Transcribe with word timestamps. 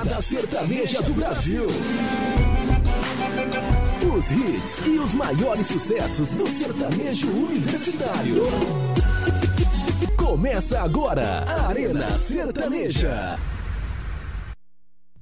balada 0.00 0.22
sertaneja 0.22 1.02
do 1.02 1.12
Brasil. 1.12 1.66
Os 4.16 4.30
hits 4.30 4.86
e 4.86 4.98
os 4.98 5.14
maiores 5.14 5.66
sucessos 5.66 6.30
do 6.30 6.48
sertanejo 6.48 7.28
universitário. 7.28 8.36
Começa 10.16 10.80
agora 10.80 11.44
a 11.46 11.68
Arena 11.68 12.08
Sertaneja. 12.16 13.38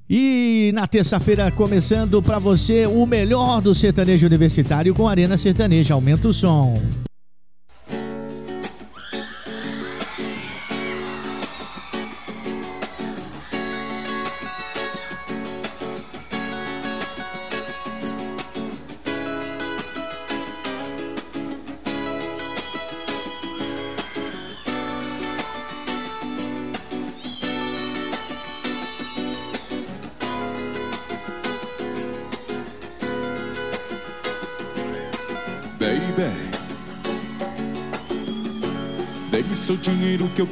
E 0.09 0.71
na 0.75 0.87
terça-feira, 0.87 1.51
começando 1.51 2.23
para 2.23 2.39
você 2.39 2.87
o 2.87 3.05
melhor 3.05 3.61
do 3.61 3.75
sertanejo 3.75 4.27
universitário 4.27 4.95
com 4.95 5.09
Arena 5.09 5.37
Sertaneja. 5.37 5.95
Aumenta 5.95 6.29
o 6.29 6.33
som. 6.33 6.81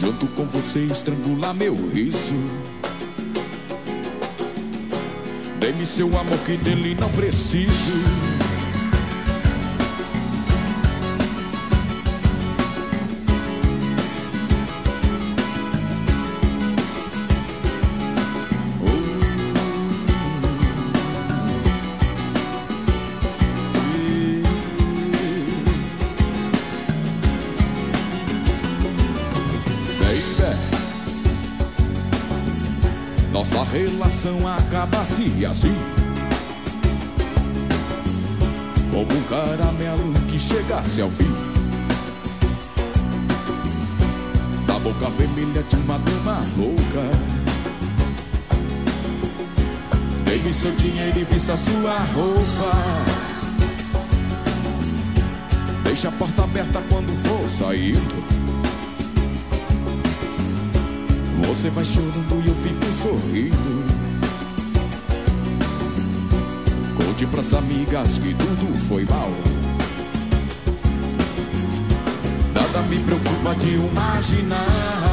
Junto 0.00 0.26
com 0.28 0.46
você 0.46 0.80
estrangular 0.80 1.52
meu 1.52 1.74
riso. 1.74 2.34
Dê-me 5.58 5.84
seu 5.84 6.06
amor 6.18 6.38
que 6.38 6.56
dele 6.56 6.96
não 6.98 7.10
preciso. 7.10 8.29
Acabasse 35.20 35.46
assim. 35.46 35.74
Como 38.90 39.18
um 39.18 39.22
caramelo 39.24 40.12
que 40.28 40.38
chegasse 40.38 41.02
ao 41.02 41.10
fim. 41.10 41.30
Da 44.66 44.78
boca 44.78 45.10
vermelha 45.10 45.62
de 45.62 45.76
uma 45.76 45.98
dama 45.98 46.42
louca. 46.56 47.10
Dei-me 50.24 50.52
seu 50.52 50.72
dinheiro 50.72 51.18
e 51.18 51.24
vista 51.24 51.56
sua 51.56 51.98
roupa. 52.14 52.76
Deixa 55.84 56.08
a 56.08 56.12
porta 56.12 56.44
aberta 56.44 56.82
quando 56.88 57.12
for 57.24 57.50
saindo. 57.58 58.30
Você 61.48 61.68
vai 61.70 61.84
chorando 61.84 62.42
e 62.44 62.48
eu 62.48 62.54
fico 62.54 63.02
sorrindo. 63.02 63.89
Conte 67.20 67.32
pras 67.32 67.52
amigas 67.52 68.18
que 68.18 68.32
tudo 68.32 68.78
foi 68.88 69.04
mal. 69.04 69.30
Nada 72.54 72.80
me 72.88 72.98
preocupa 73.00 73.54
de 73.56 73.74
imaginar. 73.74 75.09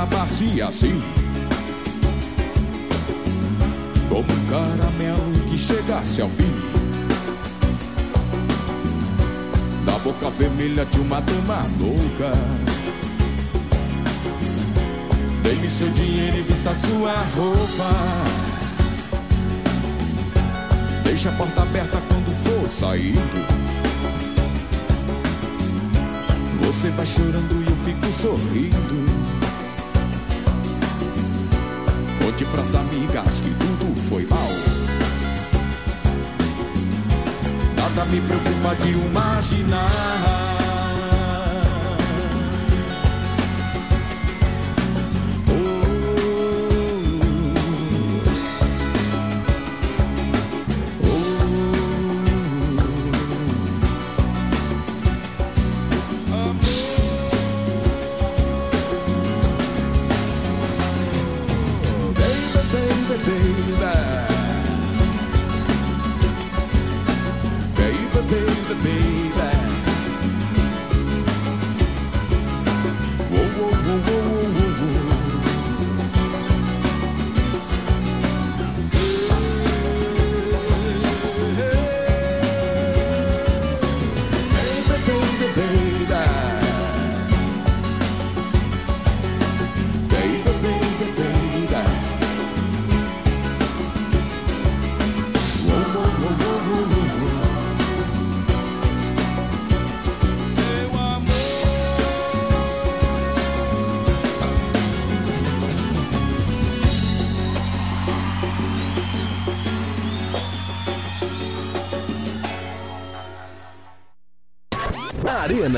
Acabasse 0.00 0.62
assim 0.62 1.02
Como 4.08 4.20
um 4.22 4.46
caramelo 4.48 5.32
que 5.48 5.58
chegasse 5.58 6.22
ao 6.22 6.28
fim. 6.28 6.50
Da 9.84 9.98
boca 9.98 10.30
vermelha 10.30 10.84
de 10.86 11.00
uma 11.00 11.20
dama 11.20 11.62
louca. 11.78 12.32
Dê-me 15.42 15.70
seu 15.70 15.88
dinheiro 15.90 16.38
e 16.38 16.42
vista 16.42 16.74
sua 16.74 17.12
roupa. 17.36 17.90
Deixa 21.04 21.28
a 21.28 21.32
porta 21.32 21.62
aberta 21.62 22.00
quando 22.08 22.32
for 22.44 22.68
saindo 22.70 23.46
Você 26.60 26.88
vai 26.90 27.06
chorando 27.06 27.62
e 27.62 27.70
eu 27.70 27.76
fico 27.84 28.22
sorrindo 28.22 29.09
Conte 32.40 32.52
pras 32.52 32.74
amigas 32.74 33.42
que 33.42 33.50
tudo 33.50 33.94
foi 34.08 34.24
mal. 34.24 34.38
Nada 37.76 38.04
me 38.06 38.20
preocupa 38.22 38.74
de 38.76 38.92
imaginar. 38.92 40.39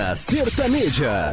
Semana 0.02 0.16
Sertaneja. 0.16 1.32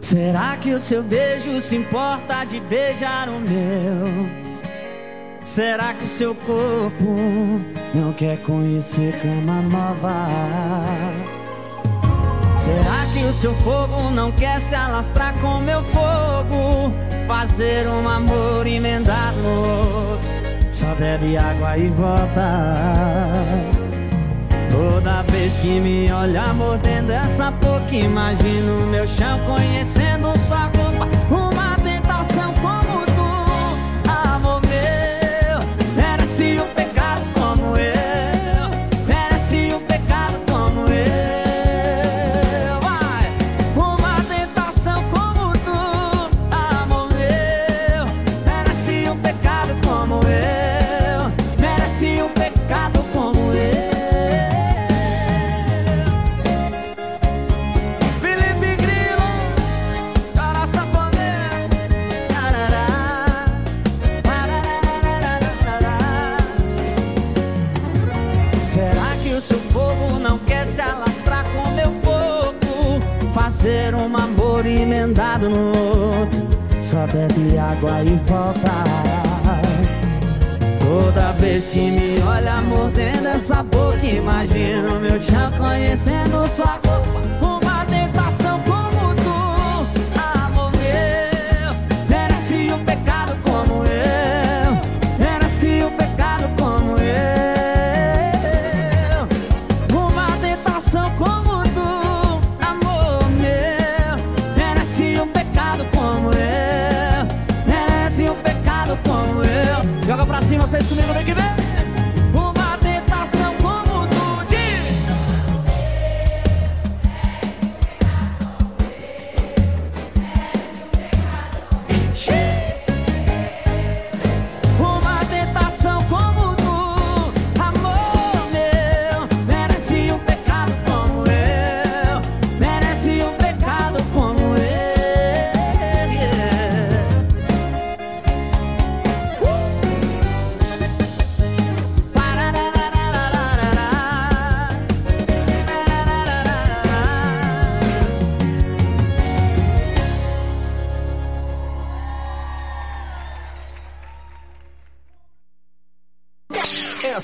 Será 0.00 0.56
que 0.56 0.72
o 0.72 0.78
seu 0.78 1.02
beijo 1.02 1.60
se 1.60 1.76
importa 1.76 2.44
de 2.44 2.58
beijar 2.60 3.28
o 3.28 3.38
meu? 3.38 4.28
Será 5.42 5.92
que 5.92 6.04
o 6.04 6.08
seu 6.08 6.34
corpo 6.34 7.16
não 7.94 8.12
quer 8.14 8.38
conhecer 8.38 9.12
cama 9.20 9.60
nova? 9.62 10.26
Será 12.56 13.06
que 13.12 13.24
o 13.24 13.32
seu 13.32 13.54
fogo 13.56 14.10
não 14.10 14.32
quer 14.32 14.58
se 14.60 14.74
alastrar 14.74 15.34
com 15.40 15.58
meu 15.60 15.82
fogo? 15.82 17.05
fazer 17.26 17.86
um 17.88 18.08
amor 18.08 18.66
emendar 18.66 19.32
no 19.34 20.08
outro. 20.08 20.28
Só 20.70 20.94
bebe 20.94 21.36
água 21.36 21.76
e 21.76 21.88
volta. 21.88 22.96
Toda 24.70 25.22
vez 25.22 25.52
que 25.54 25.80
me 25.80 26.10
olha 26.12 26.52
mordendo 26.52 27.10
essa 27.10 27.50
boca, 27.50 27.94
imagino 27.94 28.86
meu 28.90 29.06
chão 29.06 29.38
conhecendo. 29.46 30.15
Já 85.18 85.50
conhecendo 85.56 86.46
sua 86.46 86.75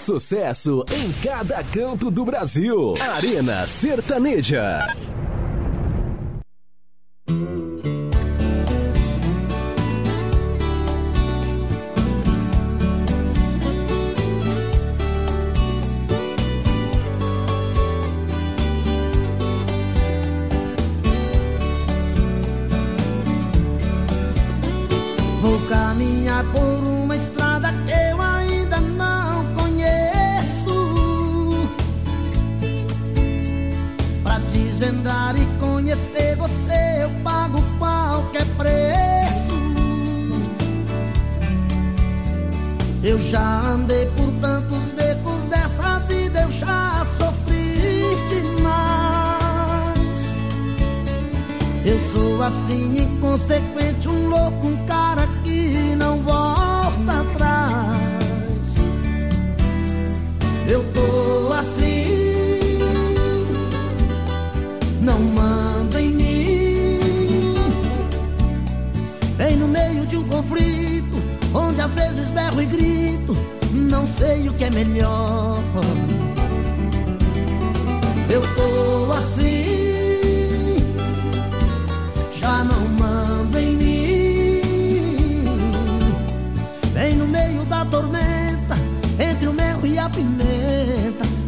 sucesso 0.02 0.84
em 0.90 1.12
cada 1.22 1.62
canto 1.62 2.10
do 2.10 2.24
Brasil. 2.24 2.94
Arena 3.00 3.64
Sertaneja. 3.68 4.88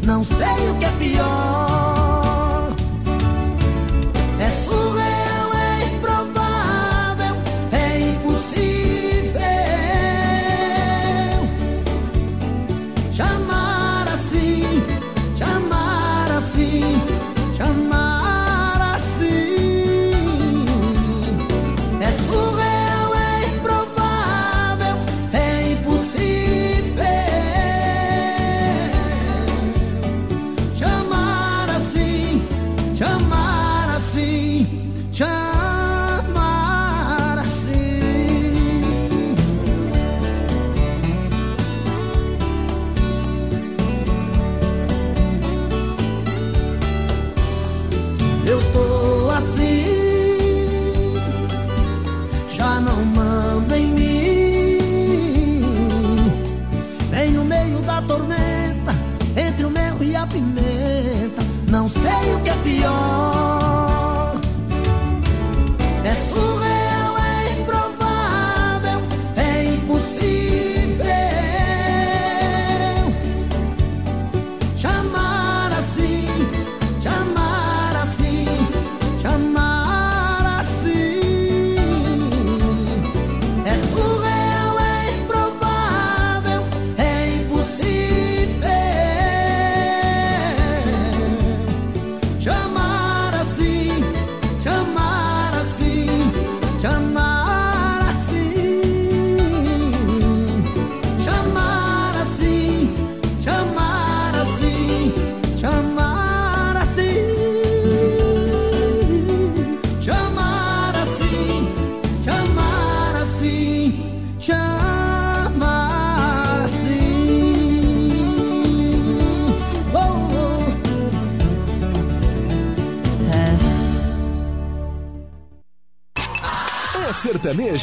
Não 0.07 0.23
sei 0.23 0.71
o 0.71 0.79
que 0.79 0.85
é 0.85 0.91
pior. 0.99 1.54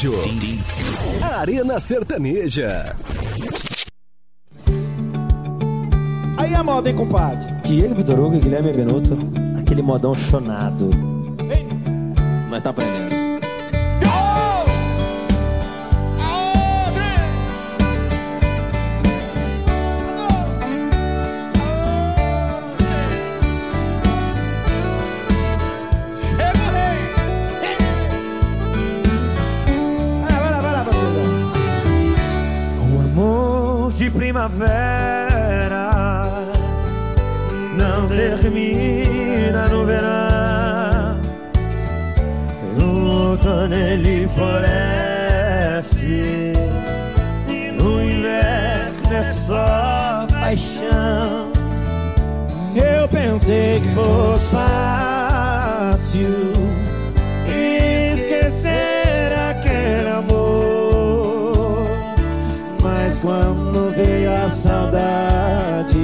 Sertanejo. 0.01 0.17
Arena 1.21 1.79
Sertaneja. 1.79 2.95
Aí 6.37 6.55
a 6.55 6.63
moda, 6.63 6.89
hein, 6.89 6.95
compadre? 6.95 7.53
Diego 7.63 7.93
Vitor 7.93 8.19
Hugo 8.19 8.35
e 8.35 8.39
Guilherme 8.39 8.73
Benuto, 8.73 9.17
aquele 9.59 9.83
modão 9.83 10.15
chonado. 10.15 10.89
Mas 12.49 12.63
tá 12.63 12.71
aprendendo. 12.71 13.20
Primavera 34.31 35.91
não 37.75 38.07
termina 38.07 39.67
no 39.67 39.85
verão. 39.85 41.19
No 42.77 43.31
outono 43.31 43.75
ele 43.75 44.29
floresce 44.29 45.33
no 47.77 48.01
inverno 48.01 49.13
é 49.13 49.23
só 49.33 50.25
paixão. 50.31 51.51
Eu 52.73 53.05
pensei 53.09 53.81
que 53.81 53.89
fosse 53.89 54.49
fácil 54.49 56.50
veio 64.03 64.31
a 64.31 64.47
saudade, 64.47 65.97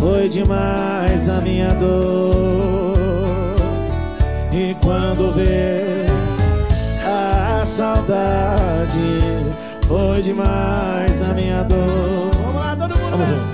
foi 0.00 0.28
demais 0.28 1.28
a 1.28 1.40
minha 1.40 1.72
dor. 1.74 3.54
E 4.52 4.76
quando 4.82 5.32
veio 5.34 6.12
a 7.06 7.64
saudade, 7.64 9.20
foi 9.86 10.22
demais 10.22 11.28
a 11.28 11.34
minha 11.34 11.62
dor. 11.64 12.30
Vamos 12.34 12.54
lá, 12.54 12.76
todo 12.76 12.98
mundo. 12.98 13.10
Vamos 13.10 13.53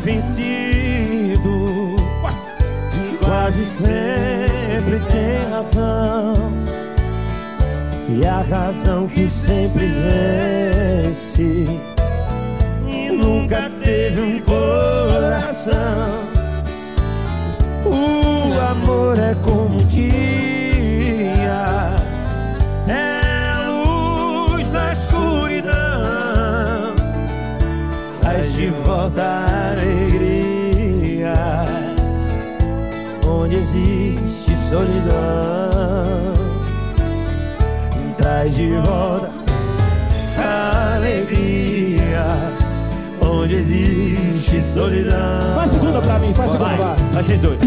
vencido. 0.00 1.96
Quase 3.20 3.64
sempre 3.64 5.00
tem 5.10 5.50
razão. 5.50 6.34
E 8.08 8.26
a 8.26 8.42
razão 8.42 9.08
que 9.08 9.28
sempre 9.28 9.86
vence 9.86 11.66
de 29.14 29.20
volta 29.20 29.22
a 29.22 29.70
alegria 29.70 31.34
onde 33.26 33.56
existe 33.56 34.56
solidão. 34.68 36.34
Traz 38.16 38.54
de 38.54 38.72
volta 38.76 39.30
a 40.38 40.94
alegria 40.96 42.24
onde 43.20 43.54
existe 43.54 44.62
solidão. 44.62 45.54
Faz 45.54 45.70
segunda 45.70 46.00
pra 46.00 46.18
mim, 46.18 46.34
faz 46.34 46.50
segunda, 46.50 46.70
vai. 46.76 46.96
Vai 47.12 47.22
vocês 47.22 47.40
dois. 47.40 47.58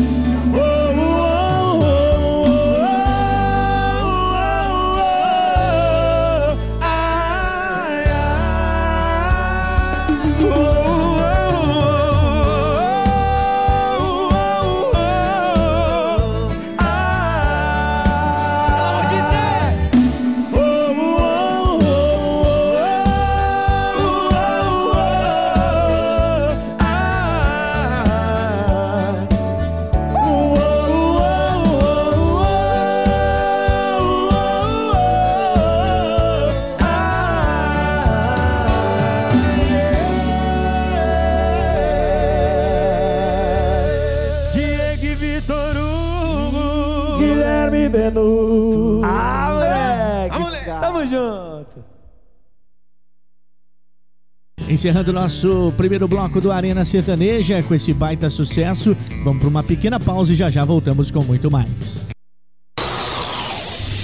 Encerrando 54.77 55.12
nosso 55.12 55.74
primeiro 55.75 56.07
bloco 56.07 56.39
do 56.39 56.51
Arena 56.51 56.86
Sertaneja 56.86 57.63
com 57.63 57.74
esse 57.74 57.91
baita 57.91 58.29
sucesso, 58.29 58.96
vamos 59.24 59.39
para 59.39 59.50
uma 59.50 59.63
pequena 59.63 60.00
pausa 60.00 60.34
e 60.34 60.36
já 60.36 60.51
já 60.51 60.63
voltamos 60.63 61.10
com 61.10 61.24
muito 61.24 61.50
mais. 61.50 62.05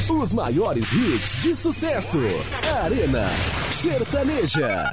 Os 0.10 0.34
maiores 0.34 0.92
hits 0.92 1.40
de 1.44 1.54
sucesso. 1.54 2.18
Arena 2.84 3.30
Sertaneja. 3.70 4.90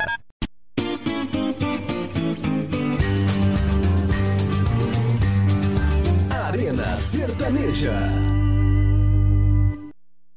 Arena 6.28 6.96
Sertaneja. 6.98 7.94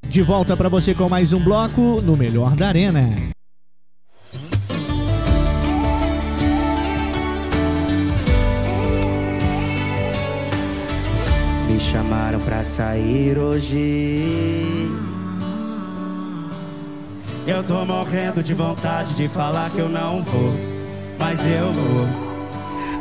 De 0.07 0.21
volta 0.21 0.55
para 0.55 0.69
você 0.69 0.93
com 0.93 1.09
mais 1.09 1.33
um 1.33 1.43
bloco 1.43 1.99
no 2.01 2.15
Melhor 2.15 2.55
da 2.55 2.69
Arena. 2.69 3.32
Pra 12.45 12.63
sair 12.63 13.37
hoje. 13.37 14.91
Eu 17.45 17.63
tô 17.63 17.83
morrendo 17.85 18.41
de 18.41 18.53
vontade 18.53 19.15
de 19.15 19.27
falar 19.27 19.69
que 19.69 19.79
eu 19.79 19.89
não 19.89 20.23
vou, 20.23 20.53
mas 21.19 21.45
eu 21.45 21.71
vou. 21.71 22.07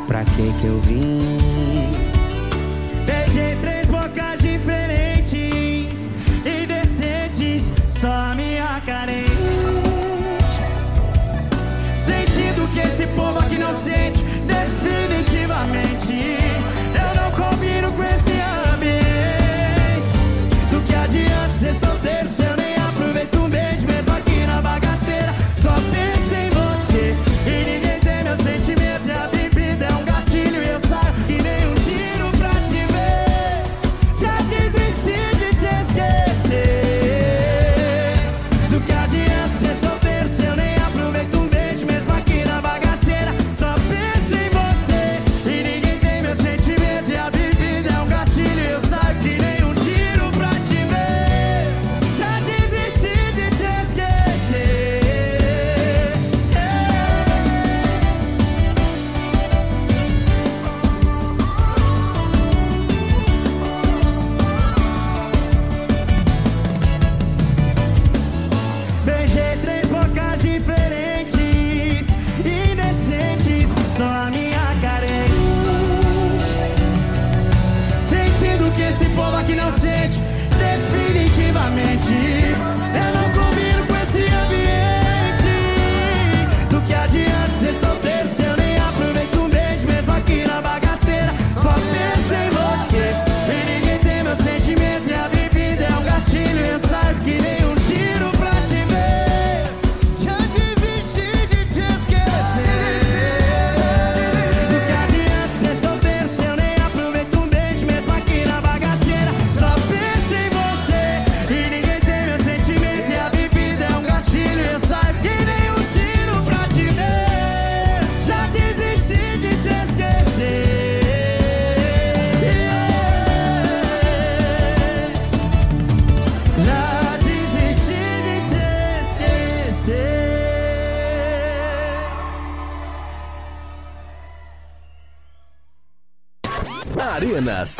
Pra 0.07 0.25
que 0.25 0.53
que 0.59 0.65
eu 0.65 0.79
vim? 0.81 1.89
Beijei 3.05 3.55
três 3.61 3.89
bocas 3.89 4.41
diferentes 4.41 6.09
e 6.45 6.65
decentes, 6.65 7.71
só 7.89 8.11
a 8.11 8.35
minha 8.35 8.81
carente. 8.85 9.29
Sentindo 11.93 12.67
que 12.73 12.79
esse 12.79 13.07
povo 13.07 13.39
aqui 13.39 13.57
não 13.57 13.73
sente, 13.73 14.21
definitivamente. 14.45 16.42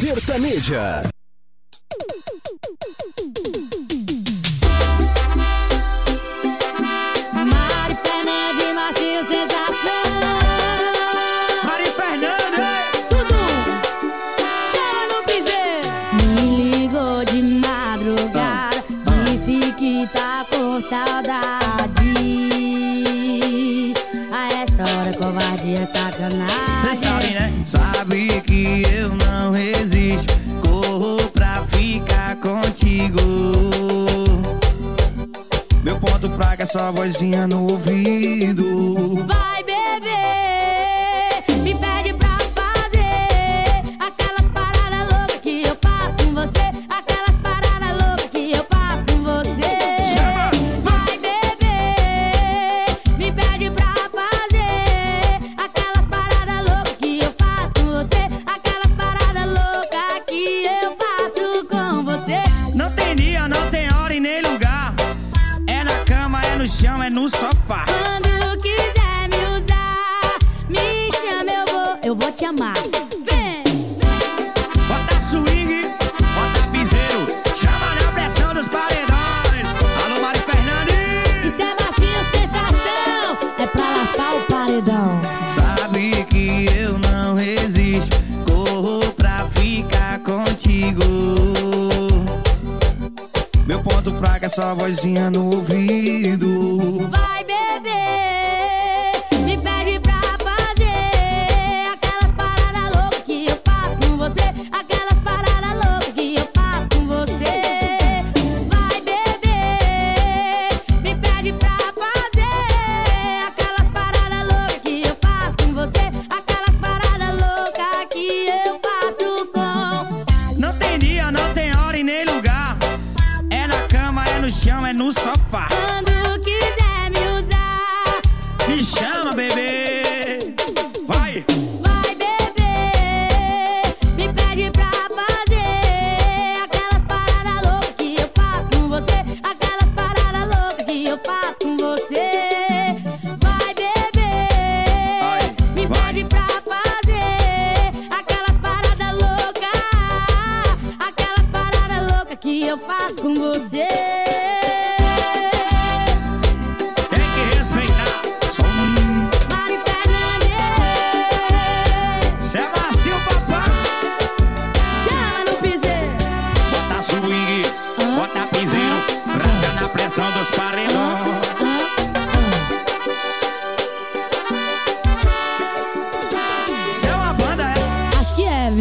Sertaneja. 0.04 1.13
contigo. 32.44 33.22
Meu 35.82 35.98
ponto 35.98 36.30
fraco 36.32 36.62
é 36.62 36.66
sua 36.66 36.92
vozinha 36.92 37.48
no 37.48 37.72
ouvido. 37.72 39.26
Vai 39.26 39.64
beber. 39.64 40.63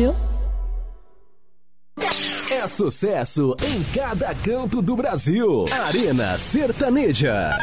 viu? 0.02 0.14
É 2.50 2.66
sucesso 2.66 3.56
em 3.62 3.82
cada 3.94 4.34
canto 4.34 4.82
do 4.82 4.96
Brasil. 4.96 5.66
Arena 5.70 6.36
Sertaneja. 6.38 7.58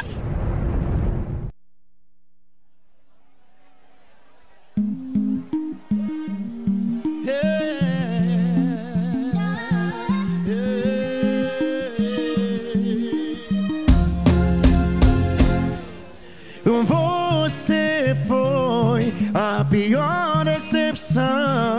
Você 16.85 18.15
foi 18.27 19.13
a 19.33 19.65
pior 19.65 20.45
decepção 20.45 21.78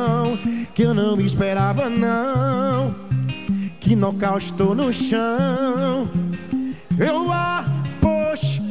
que 0.81 0.85
eu 0.87 0.95
não 0.95 1.21
esperava 1.21 1.91
não. 1.91 2.95
Que 3.79 3.95
nocaustou 3.95 4.75
no 4.75 4.91
chão. 4.91 6.09
Eu 6.99 7.31
apostei 7.31 8.65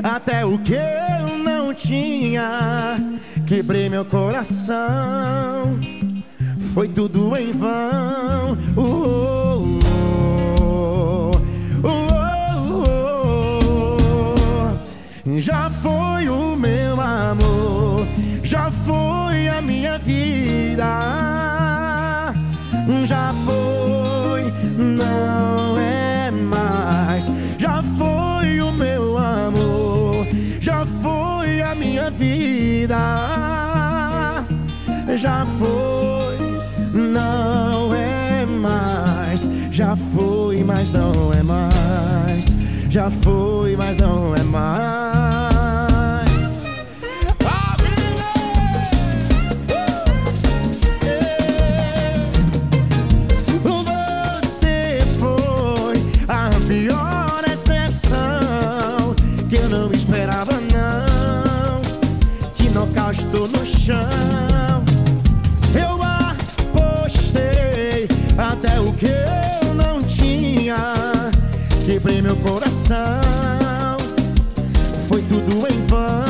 até 0.00 0.44
o 0.44 0.56
que 0.60 0.74
eu 0.74 1.38
não 1.42 1.74
tinha. 1.74 3.00
Quebrei 3.48 3.88
meu 3.88 4.04
coração. 4.04 5.76
Foi 6.72 6.86
tudo 6.86 7.36
em 7.36 7.50
vão. 7.50 8.52
Uh 8.76 9.74
-oh. 9.74 9.78
Já 15.40 15.68
foi 15.70 16.28
o 16.28 16.56
meu 16.56 17.00
amor, 17.00 18.06
já 18.42 18.70
foi 18.70 19.17
vida 20.08 21.18
já 23.04 23.34
foi, 23.44 24.52
não 24.78 25.78
é 25.78 26.30
mais. 26.30 27.30
Já 27.58 27.82
foi 27.82 28.60
o 28.62 28.72
meu 28.72 29.18
amor, 29.18 30.26
já 30.60 30.86
foi 30.86 31.60
a 31.60 31.74
minha 31.74 32.10
vida, 32.10 32.96
já 35.14 35.44
foi, 35.44 36.38
não 36.94 37.92
é 37.92 38.46
mais. 38.46 39.46
Já 39.70 39.94
foi, 39.94 40.64
mas 40.64 40.90
não 40.90 41.32
é 41.38 41.42
mais. 41.42 42.56
Já 42.88 43.10
foi, 43.10 43.76
mas 43.76 43.98
não 43.98 44.34
é 44.34 44.42
mais. 44.42 45.47
Eu 65.74 66.02
apostei 66.02 68.06
até 68.36 68.78
o 68.78 68.92
que 68.92 69.06
eu 69.06 69.74
não 69.74 70.02
tinha, 70.02 70.94
quebrei 71.86 72.20
meu 72.20 72.36
coração, 72.36 72.98
foi 75.08 75.22
tudo 75.22 75.66
em 75.66 75.86
vão. 75.86 76.27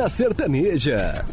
Arena 0.00 0.08
Sertaneja. 0.08 1.24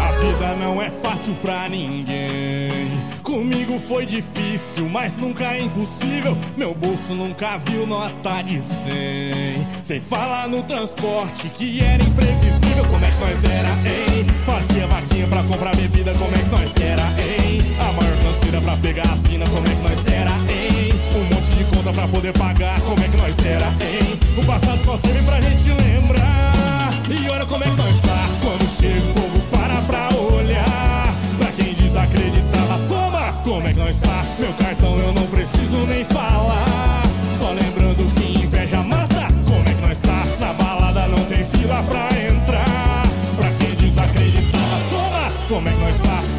A 0.00 0.12
vida 0.12 0.54
não 0.56 0.80
é 0.80 0.90
fácil 0.90 1.34
pra 1.42 1.68
ninguém. 1.68 2.86
Comigo 3.22 3.78
foi 3.80 4.06
difícil, 4.06 4.88
mas 4.88 5.16
nunca 5.18 5.44
é 5.44 5.60
impossível. 5.62 6.35
Meu 6.56 6.74
bolso 6.74 7.14
nunca 7.14 7.58
viu 7.58 7.86
nota 7.86 8.40
de 8.40 8.62
100. 8.62 9.66
Sem 9.84 10.00
falar 10.00 10.48
no 10.48 10.62
transporte 10.62 11.50
que 11.50 11.84
era 11.84 12.02
imprevisível. 12.02 12.84
Como 12.86 13.04
é 13.04 13.10
que 13.10 13.20
nós 13.20 13.44
era, 13.44 13.68
hein? 13.68 14.26
Fazia 14.46 14.86
vaquinha 14.86 15.26
pra 15.28 15.42
comprar 15.42 15.76
bebida, 15.76 16.14
como 16.14 16.34
é 16.34 16.38
que 16.38 16.48
nós 16.48 16.72
era, 16.80 17.02
hein? 17.20 17.76
A 17.78 17.92
maior 17.92 18.16
canseira 18.22 18.60
pra 18.62 18.74
pegar 18.78 19.02
as 19.02 19.18
minas, 19.22 19.48
como 19.50 19.66
é 19.66 19.70
que 19.70 19.82
nós 19.82 20.06
era, 20.06 20.30
hein? 20.30 20.92
Um 21.14 21.34
monte 21.34 21.50
de 21.56 21.64
conta 21.76 21.92
pra 21.92 22.08
poder 22.08 22.32
pagar, 22.32 22.80
como 22.80 23.04
é 23.04 23.08
que 23.08 23.16
nós 23.18 23.38
era, 23.44 23.66
hein? 23.66 24.18
O 24.38 24.46
passado 24.46 24.82
só 24.82 24.96
serve 24.96 25.22
pra 25.24 25.38
gente 25.42 25.68
lembrar. 25.68 26.92
E 27.10 27.28
olha 27.28 27.44
como 27.44 27.64
é 27.64 27.68
que 27.68 27.76
nós 27.76 28.00
tá. 28.00 28.28
Quando 28.40 28.66
chega 28.80 29.06
o 29.10 29.12
povo 29.12 29.40
para 29.50 29.80
pra 29.82 30.08
olhar. 30.34 31.14
Pra 31.38 31.52
quem 31.52 31.74
desacreditava, 31.74 32.78
toma! 32.88 33.32
Como 33.44 33.68
é 33.68 33.74
que 33.74 33.78
nós 33.78 34.00
tá? 34.00 34.24
Meu 34.38 34.52
cartão 34.54 34.98
eu 34.98 35.12
não 35.12 35.25
preciso 35.46 35.86
nem 35.86 36.04
falar. 36.06 37.02
Só 37.38 37.50
lembrando 37.50 38.04
que 38.14 38.44
inveja 38.44 38.82
mata. 38.82 39.28
Como 39.46 39.60
é 39.60 39.74
que 39.74 39.80
nós 39.80 40.00
tá? 40.00 40.24
Na 40.40 40.52
balada 40.52 41.06
não 41.08 41.24
tem 41.26 41.44
fila 41.44 41.82
pra 41.84 42.08
entrar. 42.20 43.02
Pra 43.36 43.50
quem 43.52 43.74
desacreditava, 43.76 44.80
toma! 44.90 45.32
Como 45.48 45.68
é 45.68 45.72
que 45.72 45.78
nós 45.78 46.00
tá? 46.00 46.35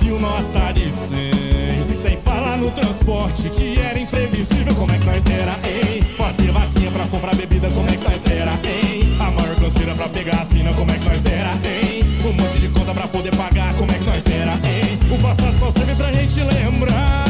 Viu 0.00 0.18
nota 0.18 0.72
de 0.72 0.90
100. 0.90 1.48
Sem 1.96 2.16
falar 2.18 2.56
no 2.56 2.70
transporte 2.70 3.48
que 3.50 3.78
era 3.80 3.98
imprevisível. 3.98 4.74
Como 4.74 4.92
é 4.92 4.98
que 4.98 5.04
nós 5.04 5.26
era, 5.26 5.52
hein? 5.68 6.02
Fazia 6.16 6.52
vaquinha 6.52 6.90
pra 6.90 7.06
comprar 7.06 7.34
bebida, 7.34 7.68
como 7.70 7.88
é 7.88 7.96
que 7.96 8.04
nós 8.04 8.24
era, 8.26 8.52
hein? 8.52 9.16
A 9.18 9.30
maior 9.30 9.56
canseira 9.56 9.94
pra 9.94 10.08
pegar 10.08 10.42
as 10.42 10.50
minas, 10.50 10.76
como 10.76 10.90
é 10.90 10.94
que 10.94 11.04
nós 11.04 11.24
era, 11.24 11.50
hein? 11.50 12.04
Um 12.24 12.32
monte 12.32 12.58
de 12.60 12.68
conta 12.68 12.94
pra 12.94 13.08
poder 13.08 13.34
pagar, 13.34 13.74
como 13.74 13.90
é 13.90 13.94
que 13.94 14.04
nós 14.04 14.24
era, 14.26 14.52
hein? 14.52 14.98
O 15.10 15.18
passado 15.20 15.58
só 15.58 15.70
serve 15.72 15.94
pra 15.96 16.12
gente 16.12 16.40
lembrar. 16.40 17.27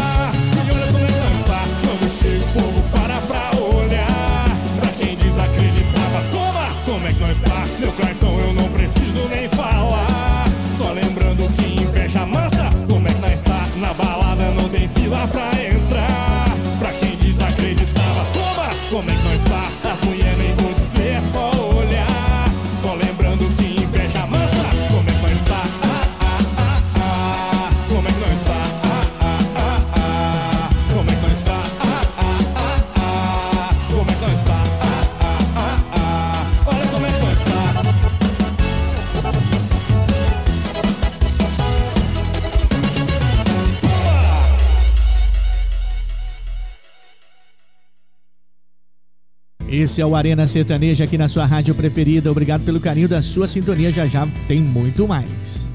Esse 49.98 50.02
é 50.04 50.06
o 50.06 50.14
Arena 50.14 50.46
Sertaneja 50.46 51.02
aqui 51.02 51.18
na 51.18 51.28
sua 51.28 51.44
rádio 51.44 51.74
preferida. 51.74 52.30
Obrigado 52.30 52.64
pelo 52.64 52.78
carinho 52.78 53.08
da 53.08 53.20
sua 53.20 53.48
sintonia. 53.48 53.90
Já 53.90 54.06
já 54.06 54.28
tem 54.46 54.60
muito 54.60 55.08
mais. 55.08 55.68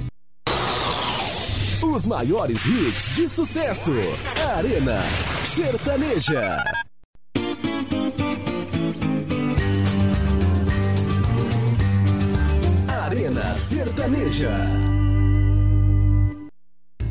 Os 1.84 2.08
maiores 2.08 2.64
hits 2.66 3.14
de 3.16 3.28
sucesso. 3.28 3.92
Arena 4.56 5.02
Sertaneja. 5.44 6.64
Arena 12.88 13.56
Sertaneja. 13.56 14.52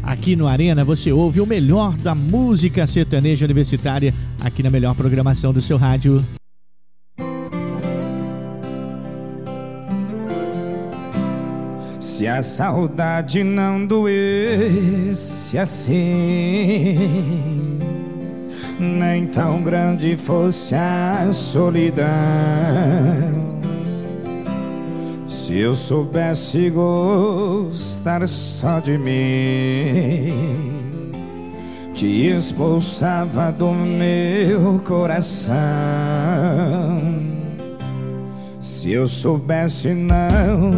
Aqui 0.02 0.34
no 0.34 0.48
Arena 0.48 0.82
você 0.82 1.12
ouve 1.12 1.42
o 1.42 1.46
melhor 1.46 1.94
da 1.98 2.14
música 2.14 2.86
sertaneja 2.86 3.44
universitária 3.44 4.14
aqui 4.40 4.62
na 4.62 4.70
melhor 4.70 4.94
programação 4.94 5.52
do 5.52 5.60
seu 5.60 5.76
rádio. 5.76 6.24
Se 12.22 12.28
a 12.28 12.40
saudade 12.40 13.42
não 13.42 13.84
doesse 13.84 15.58
assim, 15.58 16.96
nem 18.78 19.26
tão 19.26 19.60
grande 19.60 20.16
fosse 20.16 20.72
a 20.76 21.32
solidão. 21.32 22.06
Se 25.26 25.58
eu 25.58 25.74
soubesse 25.74 26.70
gostar 26.70 28.24
só 28.28 28.78
de 28.78 28.96
mim, 28.96 30.30
te 31.92 32.28
expulsava 32.28 33.50
do 33.50 33.72
meu 33.72 34.80
coração. 34.86 35.52
Se 38.82 38.90
eu 38.90 39.06
soubesse 39.06 39.94
não 39.94 40.72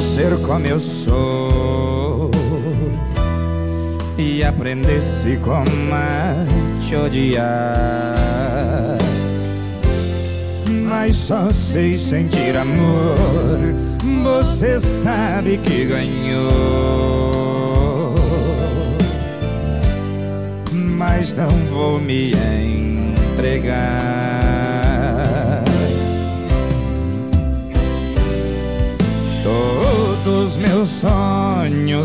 ser 0.00 0.38
como 0.46 0.66
eu 0.66 0.80
sou 0.80 2.30
e 4.16 4.42
aprendesse 4.42 5.36
como 5.44 5.92
a 5.92 6.46
te 6.80 6.96
odiar, 6.96 7.36
mas 10.88 11.14
só 11.14 11.50
sei 11.52 11.98
sentir 11.98 12.56
amor. 12.56 13.58
Você 14.22 14.80
sabe 14.80 15.58
que 15.58 15.84
ganhou, 15.84 16.54
mas 20.72 21.36
não 21.36 21.50
vou 21.70 22.00
me 22.00 22.32
entregar. 23.34 24.21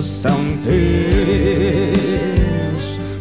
São 0.02 0.58
teus, 0.64 1.98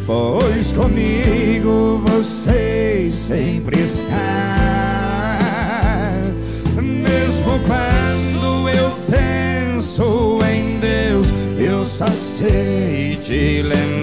pois 0.07 0.73
comigo 0.73 2.03
você 2.07 3.09
sempre 3.11 3.81
está. 3.81 4.17
Mesmo 6.77 7.59
quando 7.67 8.69
eu 8.69 8.91
penso 9.11 10.39
em 10.51 10.79
Deus, 10.79 11.29
eu 11.59 11.85
só 11.85 12.07
sei 12.09 13.17
te 13.23 13.63
lembrar, 13.63 13.96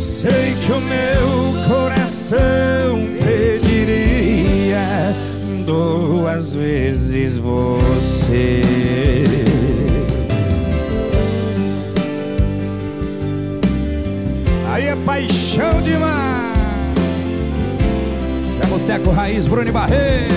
sei 0.00 0.54
que 0.64 0.72
o 0.72 0.80
meu 0.80 1.66
coração 1.68 3.08
pediria 3.20 4.86
duas 5.66 6.54
vezes 6.54 7.36
você. 7.38 8.62
Aí 14.72 14.86
é 14.86 14.96
paixão 15.04 15.82
demais. 15.82 16.52
Esse 18.46 18.62
é 18.62 18.66
Boteco 18.66 19.10
Raiz, 19.10 19.48
Bruno 19.48 19.72
Barreto. 19.72 20.32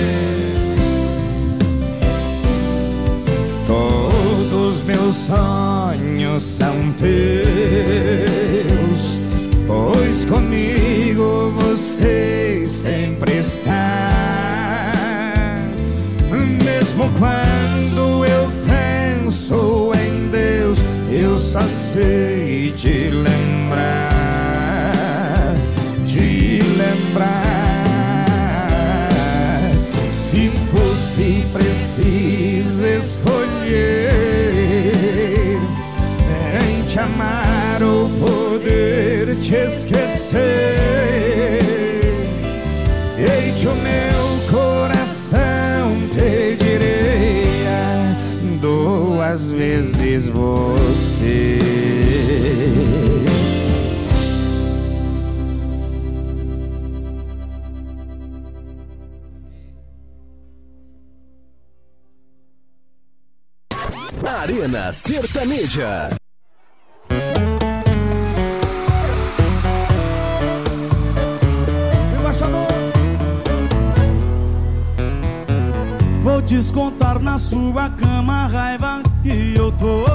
Todos 3.66 4.82
meus 4.82 5.16
sonhos 5.16 5.75
são 6.40 6.92
teus, 6.92 8.26
pois 9.66 10.24
comigo 10.26 11.52
você 11.58 12.64
sempre 12.66 13.38
está. 13.38 14.10
Mesmo 16.64 17.10
quando 17.18 18.24
eu 18.24 18.50
penso 18.66 19.92
em 19.94 20.28
Deus, 20.28 20.78
eu 21.10 21.38
só 21.38 21.60
sei 21.60 22.72
te 22.72 23.10
lembrar, 23.10 23.35
esquecer, 40.36 42.28
sei 42.92 43.52
que 43.58 43.66
o 43.66 43.74
meu 43.74 44.38
coração 44.50 45.96
pediria 46.14 47.78
duas 48.60 49.50
vezes 49.50 50.28
você. 50.28 51.58
Arena 64.24 64.92
Sertaneja. 64.92 66.15
Descontar 76.56 77.18
na 77.20 77.36
sua 77.36 77.90
cama 77.90 78.44
a 78.44 78.46
raiva 78.46 79.02
que 79.22 79.54
eu 79.54 79.70
tô. 79.72 80.06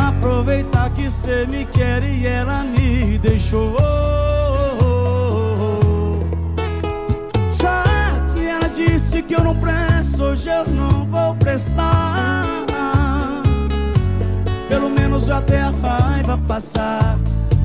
Aproveitar 0.00 0.90
que 0.90 1.10
cê 1.10 1.44
me 1.44 1.64
quer 1.64 2.04
e 2.04 2.24
ela 2.24 2.62
me 2.62 3.18
deixou. 3.18 3.76
Já 7.60 7.82
que 8.32 8.46
ela 8.46 8.68
disse 8.68 9.20
que 9.20 9.34
eu 9.34 9.42
não 9.42 9.56
presto, 9.56 10.22
hoje 10.22 10.48
eu 10.48 10.64
não 10.68 11.04
vou 11.06 11.34
prestar. 11.34 12.44
Pelo 14.68 14.88
menos 14.88 15.30
até 15.30 15.62
a 15.62 15.70
raiva 15.70 16.38
passar, 16.46 17.18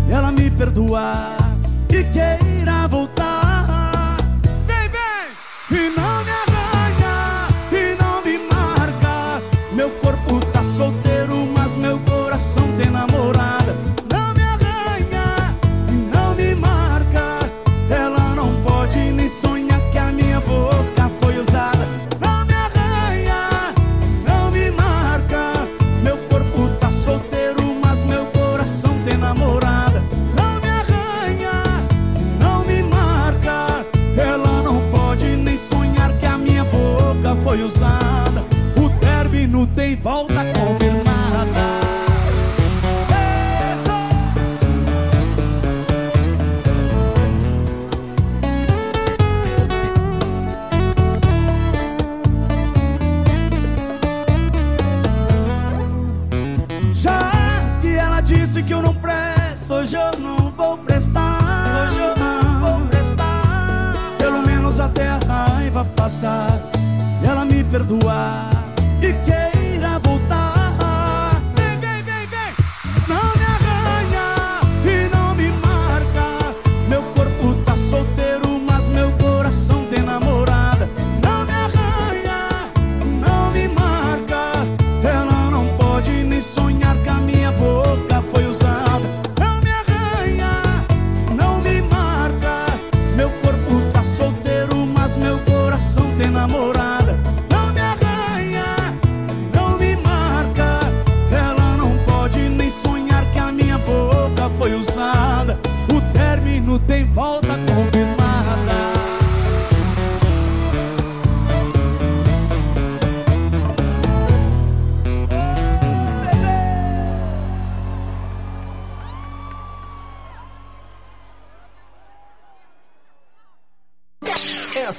ela 0.09 0.31
me 0.31 0.49
perdoar 0.49 1.37
e 1.87 2.03
queira 2.05 2.87
voltar. 2.87 3.18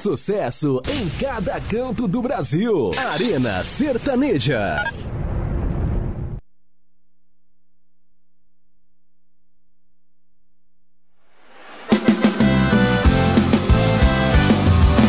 Sucesso 0.00 0.80
em 0.88 1.08
cada 1.18 1.60
canto 1.60 2.08
do 2.08 2.22
Brasil. 2.22 2.90
Arena 3.12 3.62
Sertaneja. 3.62 4.90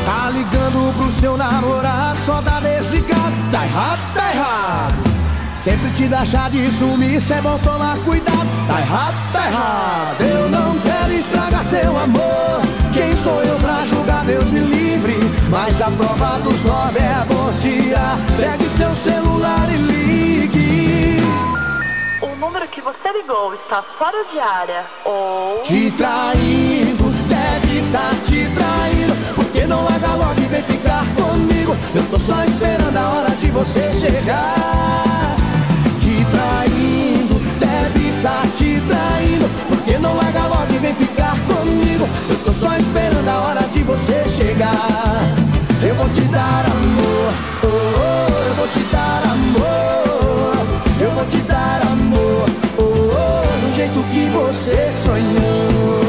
Tá 0.05 0.29
ligando 0.29 0.93
pro 0.97 1.21
seu 1.21 1.37
namorado, 1.37 2.19
só 2.25 2.41
dá 2.41 2.59
desligado. 2.59 3.35
Tá 3.49 3.65
errado, 3.65 4.13
tá 4.13 4.33
errado. 4.33 5.11
Sempre 5.55 5.89
te 5.91 6.25
chá 6.25 6.49
de 6.49 6.67
sumir, 6.71 7.21
cê 7.21 7.35
é 7.35 7.41
bom 7.41 7.57
tomar 7.59 7.97
cuidado. 7.99 8.30
Seu 18.81 18.93
celular 18.95 19.69
e 19.69 19.77
ligue. 19.77 21.17
O 22.19 22.35
número 22.37 22.67
que 22.67 22.81
você 22.81 23.11
ligou 23.11 23.53
está 23.53 23.83
fora 23.83 24.25
de 24.31 24.39
área 24.39 24.83
ou. 25.05 25.61
Te 25.61 25.91
traindo, 25.91 27.03
deve 27.27 27.83
tá 27.91 28.09
te 28.25 28.49
traindo. 28.55 29.13
Porque 29.35 29.67
não 29.67 29.83
larga 29.83 30.15
logo 30.15 30.41
e 30.41 30.45
vem 30.45 30.63
ficar 30.63 31.05
comigo. 31.13 31.77
Eu 31.93 32.03
tô 32.09 32.17
só 32.17 32.43
esperando 32.43 32.97
a 32.97 33.09
hora 33.09 33.29
de 33.35 33.51
você 33.51 33.93
chegar. 33.93 35.35
Te 35.99 36.25
traindo, 36.31 37.35
deve 37.59 38.21
tá 38.23 38.41
te 38.57 38.81
traindo. 38.87 39.47
Porque 39.69 39.99
não 39.99 40.15
larga 40.15 40.47
logo 40.47 40.73
e 40.73 40.77
vem 40.79 40.95
ficar 40.95 41.35
comigo. 41.41 42.09
Eu 42.27 42.37
tô 42.43 42.51
só 42.53 42.75
esperando 42.75 43.29
a 43.29 43.41
hora 43.41 43.61
de 43.61 43.83
você 43.83 44.27
chegar. 44.27 45.21
Eu 45.83 45.95
vou 45.95 46.09
te 46.09 46.21
dar 46.21 46.65
amor, 46.65 47.33
oh, 47.63 47.67
oh, 47.67 47.97
vou 47.97 48.00
te 48.71 48.79
dar 48.91 49.23
amor. 49.23 50.67
Eu 50.99 51.11
vou 51.11 51.25
te 51.25 51.37
dar 51.41 51.81
amor, 51.81 52.45
oh, 52.77 52.83
oh, 52.83 53.65
do 53.65 53.75
jeito 53.75 54.03
que 54.11 54.29
você 54.29 54.91
sonhou. 55.03 56.01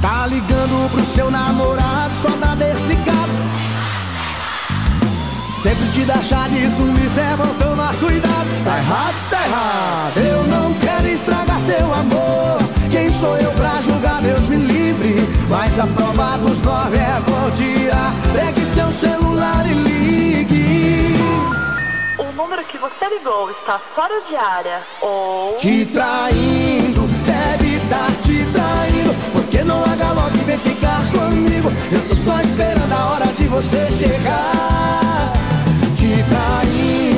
Tá 0.00 0.26
ligando 0.26 0.90
pro 0.90 1.04
seu 1.14 1.30
namorado, 1.30 2.14
só 2.22 2.30
dá 2.36 2.54
desligado. 2.54 3.08
Sempre 5.62 5.88
te 5.92 6.04
dá 6.04 6.22
chá 6.22 6.46
de 6.48 6.70
sumir, 6.70 7.10
cê 7.10 7.20
é 7.20 7.36
bom 7.36 7.52
tomar 7.54 7.94
cuidado. 7.96 8.48
Tá 8.64 8.78
errado, 8.78 9.14
tá 9.30 9.44
errado. 9.44 10.18
Eu 10.18 10.46
não 10.46 10.72
quero 10.74 11.08
estragar 11.08 11.37
seu 11.68 11.92
amor. 11.92 12.58
Quem 12.90 13.10
sou 13.20 13.36
eu 13.36 13.50
pra 13.52 13.78
julgar, 13.82 14.22
Deus 14.22 14.48
me 14.48 14.56
livre. 14.56 15.16
Mas 15.50 15.78
a 15.78 15.86
prova 15.86 16.38
dos 16.38 16.60
nove 16.62 16.96
é 16.96 17.20
bom 17.28 17.50
dia. 17.50 17.92
Pegue 18.32 18.64
seu 18.74 18.90
celular 18.90 19.66
e 19.66 19.74
ligue. 19.74 21.16
O 22.18 22.32
número 22.32 22.64
que 22.64 22.78
você 22.78 23.04
ligou 23.10 23.50
está 23.50 23.78
fora 23.94 24.18
de 24.26 24.34
área 24.34 24.80
ou. 25.02 25.56
Te 25.56 25.84
traindo, 25.84 27.02
deve 27.26 27.80
tá 27.90 28.06
te 28.22 28.46
traindo. 28.50 29.14
Porque 29.34 29.62
não 29.62 29.80
larga 29.80 30.12
logo 30.12 30.36
e 30.36 30.44
vem 30.44 30.58
ficar 30.58 31.02
comigo. 31.12 31.70
Eu 31.92 32.08
tô 32.08 32.16
só 32.16 32.40
esperando 32.40 32.92
a 32.92 33.12
hora 33.12 33.26
de 33.26 33.46
você 33.46 33.86
chegar. 33.92 35.32
Te 35.98 36.24
traindo, 36.32 37.17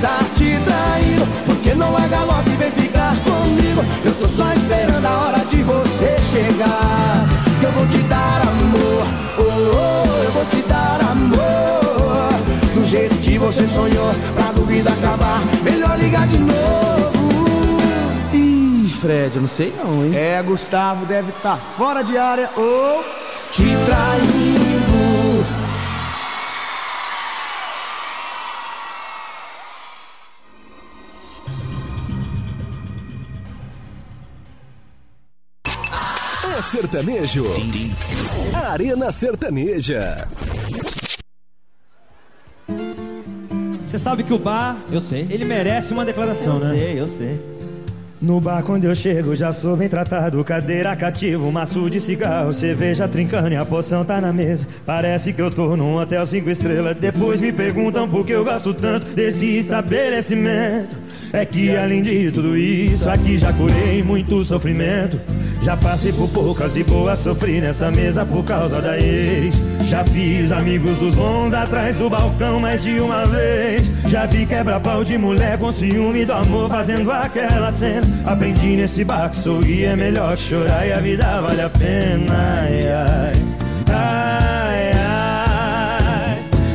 tá 0.00 0.18
te 0.34 0.58
traindo. 0.64 1.26
Porque 1.46 1.74
não 1.74 1.92
larga 1.92 2.20
logo 2.20 2.48
e 2.50 2.56
vem 2.56 2.70
ficar 2.72 3.16
comigo. 3.22 3.84
Eu 4.04 4.14
tô 4.14 4.28
só 4.28 4.52
esperando 4.52 5.04
a 5.04 5.18
hora 5.18 5.44
de 5.44 5.62
você 5.62 6.16
chegar. 6.30 7.26
Que 7.60 7.66
eu 7.66 7.72
vou 7.72 7.86
te 7.88 7.98
dar 8.04 8.42
amor, 8.42 9.06
oh, 9.38 9.42
oh, 9.42 10.22
eu 10.22 10.30
vou 10.30 10.44
te 10.46 10.62
dar 10.68 11.00
amor. 11.10 12.28
Do 12.74 12.86
jeito 12.86 13.16
que 13.16 13.38
você 13.38 13.66
sonhou, 13.66 14.14
pra 14.34 14.52
dúvida 14.52 14.90
acabar, 14.90 15.40
melhor 15.62 15.98
ligar 15.98 16.26
de 16.28 16.38
novo. 16.38 17.78
Ih, 18.32 18.88
Fred, 19.00 19.36
eu 19.36 19.40
não 19.40 19.48
sei 19.48 19.74
não, 19.76 20.04
hein? 20.04 20.12
É, 20.14 20.40
Gustavo 20.42 21.04
deve 21.04 21.30
estar 21.30 21.56
fora 21.56 22.02
de 22.02 22.16
área 22.16 22.50
ou 22.56 23.04
te 23.50 23.64
traindo. 23.64 24.67
Sertanejo. 36.88 37.44
Arena 38.54 39.12
Sertaneja. 39.12 40.26
Você 43.86 43.98
sabe 43.98 44.22
que 44.22 44.32
o 44.32 44.38
bar, 44.38 44.78
eu 44.90 45.00
sei, 45.00 45.26
ele 45.30 45.44
merece 45.44 45.92
uma 45.92 46.04
declaração, 46.04 46.56
eu 46.56 46.64
né? 46.64 46.78
sei, 46.78 47.00
eu 47.00 47.06
sei. 47.06 47.57
No 48.20 48.40
bar 48.40 48.64
quando 48.64 48.84
eu 48.84 48.94
chego 48.96 49.36
já 49.36 49.52
sou 49.52 49.76
bem 49.76 49.88
tratado. 49.88 50.42
Cadeira 50.42 50.96
cativo, 50.96 51.52
maço 51.52 51.88
de 51.88 52.00
cigarro. 52.00 52.52
Cerveja 52.52 53.06
trincando 53.06 53.52
e 53.52 53.56
a 53.56 53.64
poção 53.64 54.04
tá 54.04 54.20
na 54.20 54.32
mesa. 54.32 54.66
Parece 54.84 55.32
que 55.32 55.40
eu 55.40 55.52
tô 55.52 55.76
num 55.76 55.94
hotel 55.94 56.26
cinco 56.26 56.50
estrelas. 56.50 56.96
Depois 56.96 57.40
me 57.40 57.52
perguntam 57.52 58.08
por 58.08 58.26
que 58.26 58.32
eu 58.32 58.44
gosto 58.44 58.74
tanto 58.74 59.14
Desse 59.14 59.58
estabelecimento. 59.58 60.96
É 61.32 61.44
que 61.44 61.76
além 61.76 62.02
de 62.02 62.30
tudo 62.32 62.56
isso 62.56 63.08
Aqui 63.08 63.36
já 63.36 63.52
curei 63.52 64.02
muito 64.02 64.42
sofrimento. 64.44 65.20
Já 65.62 65.76
passei 65.76 66.12
por 66.12 66.28
poucas 66.30 66.76
e 66.76 66.82
boas 66.82 67.18
Sofri 67.18 67.60
nessa 67.60 67.90
mesa 67.90 68.24
por 68.24 68.44
causa 68.44 68.80
da 68.80 68.98
ex. 68.98 69.54
Já 69.84 70.04
fiz 70.04 70.50
amigos 70.50 70.96
dos 70.96 71.14
bons 71.14 71.54
Atrás 71.54 71.94
do 71.96 72.10
balcão 72.10 72.58
mais 72.58 72.82
de 72.82 72.98
uma 72.98 73.24
vez. 73.26 73.92
Já 74.08 74.26
vi 74.26 74.44
quebra-pau 74.44 75.04
de 75.04 75.16
mulher 75.16 75.56
Com 75.58 75.70
ciúme 75.70 76.24
do 76.24 76.32
amor 76.32 76.68
fazendo 76.68 77.12
aquela 77.12 77.70
cena 77.70 78.07
Aprendi 78.26 78.76
nesse 78.76 79.04
bar 79.04 79.30
que 79.30 79.36
sorrir 79.36 79.84
é 79.86 79.96
melhor 79.96 80.36
chorar 80.36 80.86
E 80.86 80.92
a 80.92 81.00
vida 81.00 81.40
vale 81.40 81.62
a 81.62 81.70
pena 81.70 82.60
ai, 82.62 82.80
ai, 82.92 83.32
ai, 83.90 84.92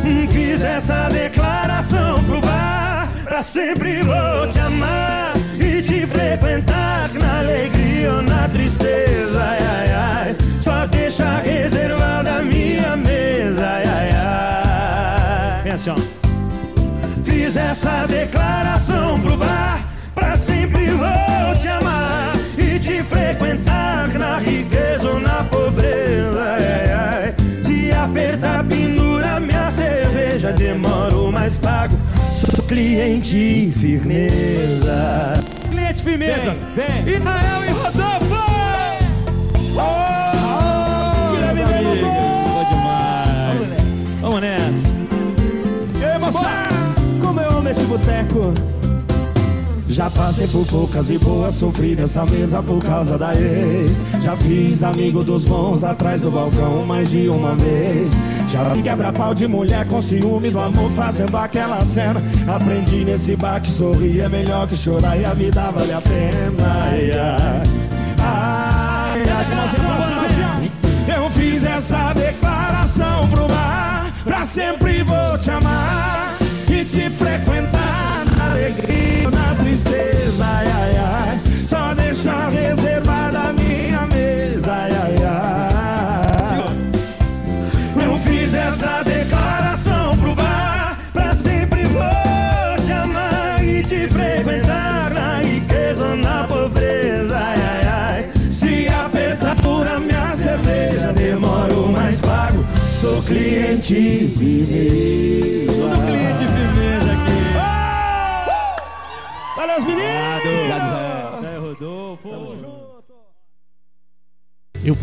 ai. 0.04 0.28
Fiz 0.28 0.62
essa 0.62 1.10
declaração 1.10 2.24
pro 2.24 2.42
bar 2.42 3.08
Pra 3.24 3.44
sempre 3.44 4.02
vou 4.02 4.48
te 4.52 4.60
amar 4.60 5.34
E 5.60 5.82
te 5.82 6.08
frequentar 6.08 7.10
na 7.14 7.40
alegria 7.40 8.14
ou 8.14 8.22
na 8.22 8.48
tristeza 8.50 9.42
ai, 9.42 9.60
ai, 9.60 9.92
ai. 9.92 10.36
Só 10.62 10.86
deixa 10.88 11.38
reservada 11.40 12.38
a 12.38 12.42
minha 12.42 12.96
mesa 12.96 13.66
ai, 13.66 13.84
ai, 13.86 14.10
ai. 14.16 15.64
Vem 15.64 15.74
assim, 15.74 15.90
ó. 15.92 16.13
já 30.44 30.52
demoro, 30.52 31.32
mas 31.32 31.58
pago. 31.58 31.96
Sou 32.34 32.66
cliente 32.66 33.72
firmeza. 33.80 35.36
Cliente 35.70 36.04
firmeza, 36.04 36.54
vem, 36.76 37.04
vem. 37.06 37.16
Israel 37.16 37.64
e 37.64 37.72
Rodolfo! 37.72 38.36
Oh, 39.78 41.32
Guilherme 41.32 41.62
amiga. 41.62 42.06
Boa 42.06 42.66
demais! 42.66 43.56
Vamos 43.56 43.70
nessa! 43.70 44.20
Vamos 44.22 44.42
nessa! 44.42 46.14
Ei, 46.14 46.20
moça! 46.20 46.68
Como 47.22 47.40
eu 47.40 47.50
amo 47.60 47.70
esse 47.70 47.84
boteco! 47.86 48.73
Já 49.94 50.10
passei 50.10 50.48
por 50.48 50.66
poucas 50.66 51.12
e 51.12 51.20
boas, 51.20 51.54
sofri 51.54 51.96
nessa 51.96 52.26
mesa 52.26 52.64
por 52.64 52.84
causa 52.84 53.16
da 53.16 53.36
ex. 53.36 54.04
Já 54.24 54.36
fiz 54.36 54.82
amigo 54.82 55.24
dos 55.24 55.46
bons 55.46 55.84
atrás 55.84 56.20
do 56.20 56.32
balcão 56.32 56.84
mais 56.84 57.12
de 57.12 57.30
uma 57.30 57.54
vez. 57.54 58.10
Já 58.50 58.64
vi 58.70 58.82
quebra-pau 58.82 59.36
de 59.36 59.48
mulher 59.48 59.88
com 59.88 60.02
ciúme 60.02 60.50
do 60.50 60.60
amor 60.60 60.90
fazendo 60.94 61.38
aquela 61.38 61.86
cena. 61.86 62.20
Aprendi 62.48 63.06
nesse 63.06 63.36
bar 63.36 63.62
que 63.62 63.70
sorrir 63.70 64.22
é 64.22 64.30
melhor 64.30 64.68
que 64.68 64.76
chorar 64.76 65.16
e 65.16 65.26
a 65.26 65.34
vida 65.36 65.70
vale 65.70 65.94
a 65.94 66.02
pena. 66.02 66.66
Ai, 66.90 67.12
ai, 67.12 67.64
ai, 68.18 69.24
ai, 69.30 70.72
eu 71.16 71.30
fiz 71.30 71.64
essa 71.64 72.13
declaração 72.13 72.13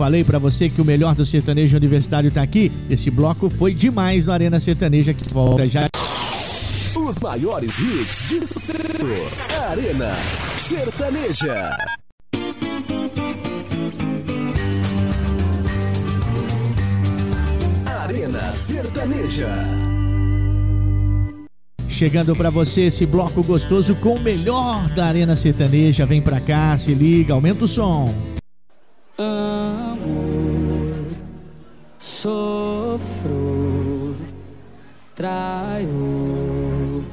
falei 0.01 0.25
pra 0.25 0.39
você 0.39 0.71
que 0.71 0.81
o 0.81 0.85
melhor 0.85 1.15
do 1.15 1.27
sertanejo 1.27 1.77
universitário 1.77 2.31
tá 2.31 2.41
aqui. 2.41 2.73
Esse 2.89 3.11
bloco 3.11 3.51
foi 3.51 3.75
demais 3.75 4.25
no 4.25 4.33
Arena 4.33 4.59
Sertaneja 4.59 5.13
que 5.13 5.31
volta 5.31 5.69
já. 5.69 5.89
Os 6.97 7.19
maiores 7.19 7.79
hits 7.79 8.27
de 8.27 8.47
sucesso. 8.47 9.05
Arena 9.71 10.17
Sertaneja. 10.57 11.77
Arena 17.85 18.53
Sertaneja. 18.55 19.49
Chegando 21.87 22.35
pra 22.35 22.49
você 22.49 22.85
esse 22.85 23.05
bloco 23.05 23.43
gostoso 23.43 23.95
com 23.97 24.15
o 24.15 24.21
melhor 24.21 24.89
da 24.95 25.05
Arena 25.05 25.37
Sertaneja. 25.37 26.07
Vem 26.07 26.23
pra 26.23 26.41
cá, 26.41 26.79
se 26.79 26.95
liga, 26.95 27.35
aumenta 27.35 27.67
o 27.67 27.69
som. 27.69 28.40
Amor, 29.23 31.05
sofro, 31.99 33.37
traio 35.15 37.05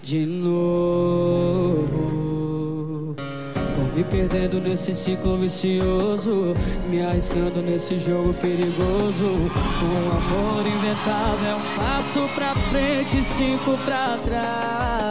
de 0.00 0.24
novo. 0.26 1.96
Vou 3.16 3.96
me 3.96 4.04
perdendo 4.04 4.60
nesse 4.60 4.94
ciclo 4.94 5.38
vicioso, 5.38 6.54
me 6.88 7.02
arriscando 7.02 7.60
nesse 7.60 7.98
jogo 7.98 8.32
perigoso. 8.34 9.24
Um 9.26 10.08
amor 10.08 10.64
inventado 10.64 11.44
é 11.44 11.56
um 11.56 11.62
passo 11.76 12.28
pra 12.36 12.54
frente 12.54 13.18
e 13.18 13.22
cinco 13.24 13.76
pra 13.84 14.16
trás. 14.18 15.10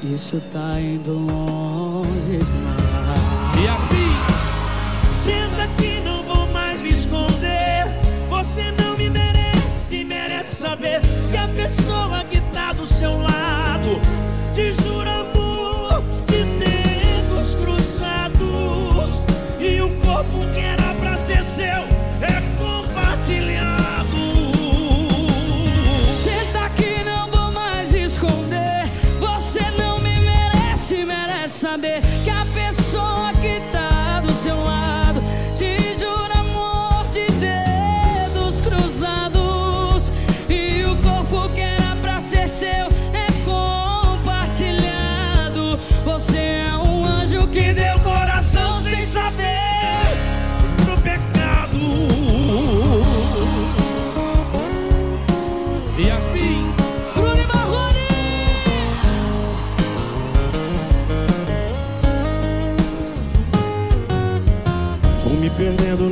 Isso 0.00 0.40
tá 0.52 0.80
indo 0.80 1.12
longe. 1.12 1.67
Senta 5.10 5.64
aqui, 5.64 6.00
não 6.02 6.22
vou 6.22 6.46
mais 6.48 6.80
me 6.80 6.90
esconder. 6.90 7.84
Você 8.30 8.72
não 8.80 8.96
me 8.96 9.10
merece, 9.10 10.04
merece 10.04 10.56
saber 10.56 11.00
que 11.30 11.36
a 11.36 11.48
pessoa 11.48 12.24
que 12.24 12.40
tá 12.52 12.72
do 12.72 12.86
seu 12.86 13.18
lado 13.18 14.00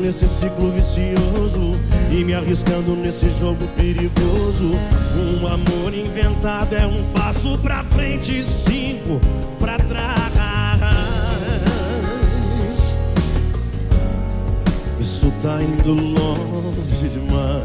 nesse 0.06 0.28
ciclo 0.28 0.70
vicioso 0.70 1.76
e 2.12 2.22
me 2.22 2.32
arriscando 2.32 2.94
nesse 2.94 3.28
jogo 3.30 3.66
perigoso. 3.76 4.70
Um 5.16 5.44
amor 5.48 5.92
inventado 5.92 6.76
é 6.76 6.86
um 6.86 7.02
passo 7.12 7.58
pra 7.58 7.82
frente 7.82 8.38
e 8.38 8.44
cinco 8.44 9.20
pra 9.58 9.76
trás. 9.76 10.16
Isso 15.00 15.32
tá 15.42 15.60
indo 15.60 15.92
longe 15.92 17.08
demais. 17.08 17.64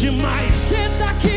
Demais! 0.00 0.54
Senta 0.54 1.04
aqui, 1.10 1.33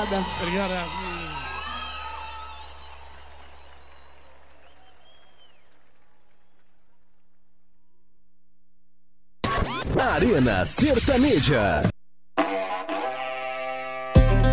Obrigada. 0.00 0.24
Obrigada, 0.40 0.86
Arena 10.14 10.64
Sertaneja. 10.64 11.82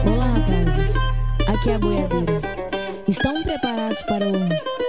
Olá, 0.06 0.26
rapazes. 0.26 0.95
Aqui 1.48 1.70
é 1.70 1.76
a 1.76 1.80
boiadeira. 1.80 2.41
Estão 3.08 3.41
preparados 3.43 4.04
para 4.04 4.26
o 4.26 4.87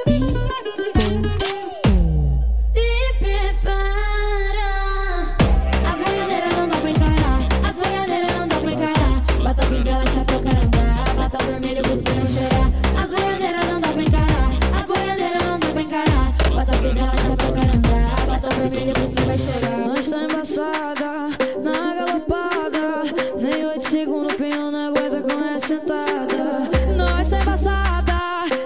Sentada, 25.59 26.71
nós 26.97 27.27
sem 27.27 27.39
passada, 27.41 28.15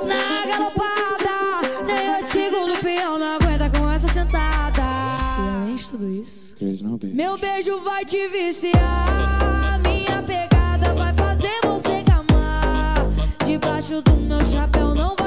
na 0.07 0.47
galopada. 0.47 1.85
Nem 1.87 2.17
oito 2.17 2.31
segundos 2.31 2.79
peão 2.81 3.19
não 3.19 3.37
aguenta 3.37 3.71
com 3.71 3.91
essa 3.91 4.07
sentada. 4.09 4.83
E 4.83 5.63
além 5.63 5.75
de 5.75 5.89
tudo 5.89 6.09
isso, 6.09 6.55
beijo. 6.61 7.17
meu 7.17 7.39
beijo 7.39 7.81
vai 7.81 8.05
te 8.05 8.29
viciar. 8.29 9.81
Minha 9.85 10.23
pegada 10.23 10.95
vai 10.95 11.15
fazer 11.15 11.59
você 11.65 12.03
camar. 12.05 12.95
Debaixo 13.47 14.03
do 14.03 14.13
meu 14.13 14.41
chapéu 14.47 14.95
não 14.95 15.17
vai. 15.17 15.22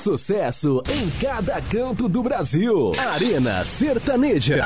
sucesso 0.00 0.82
em 0.88 1.10
cada 1.20 1.60
canto 1.60 2.08
do 2.08 2.22
Brasil. 2.22 2.92
Arena 3.12 3.62
Sertaneja. 3.66 4.64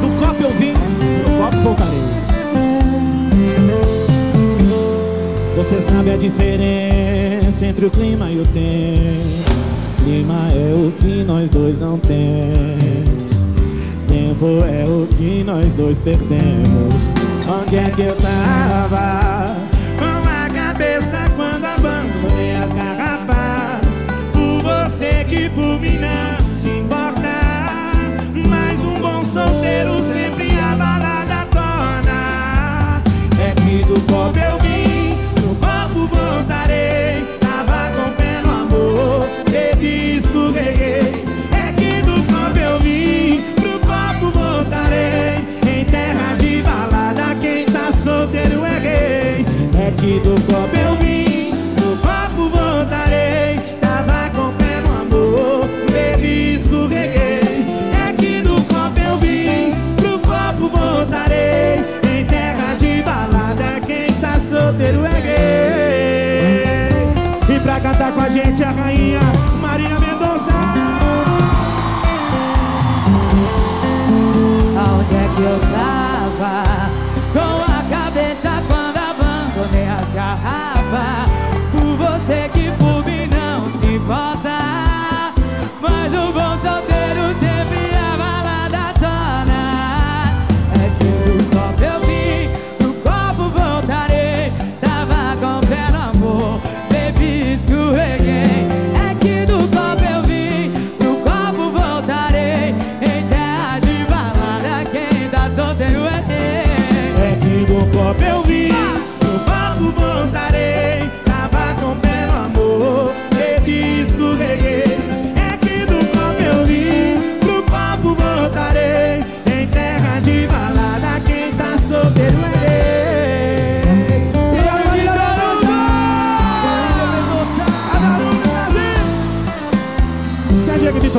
Do 0.00 0.16
copo 0.16 0.42
eu 0.42 0.50
vim, 0.52 0.72
do 0.72 1.36
copo 1.36 1.56
voltarei. 1.64 1.98
Você 5.56 5.80
sabe 5.80 6.12
a 6.12 6.16
diferença 6.16 7.66
entre 7.66 7.86
o 7.86 7.90
clima 7.90 8.30
e 8.30 8.38
o 8.38 8.46
tempo. 8.46 9.52
Clima 10.04 10.48
é 10.52 10.74
o 10.74 10.92
que 10.92 11.24
nós 11.24 11.50
dois 11.50 11.80
não 11.80 11.98
temos. 11.98 13.42
Tempo 14.06 14.46
é 14.64 14.84
o 14.88 15.08
que 15.08 15.42
nós 15.42 15.74
dois 15.74 15.98
perdemos. 15.98 17.10
Onde 17.52 17.76
é 17.76 17.90
que 17.90 18.00
eu 18.00 18.16
tava? 18.16 19.21
cantar 67.82 68.12
com 68.12 68.20
a 68.20 68.28
gente 68.28 68.62
a 68.62 68.70
rainha 68.70 69.20
Maria 69.60 69.98
Mendonça. 69.98 70.52
Aonde 74.78 75.14
é 75.14 75.28
que 75.34 75.42
eu 75.42 75.58
tava? 75.58 77.01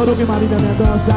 Bora 0.03 0.11
ouvir 0.11 0.27
Marília 0.27 0.57
Mendonça. 0.59 1.13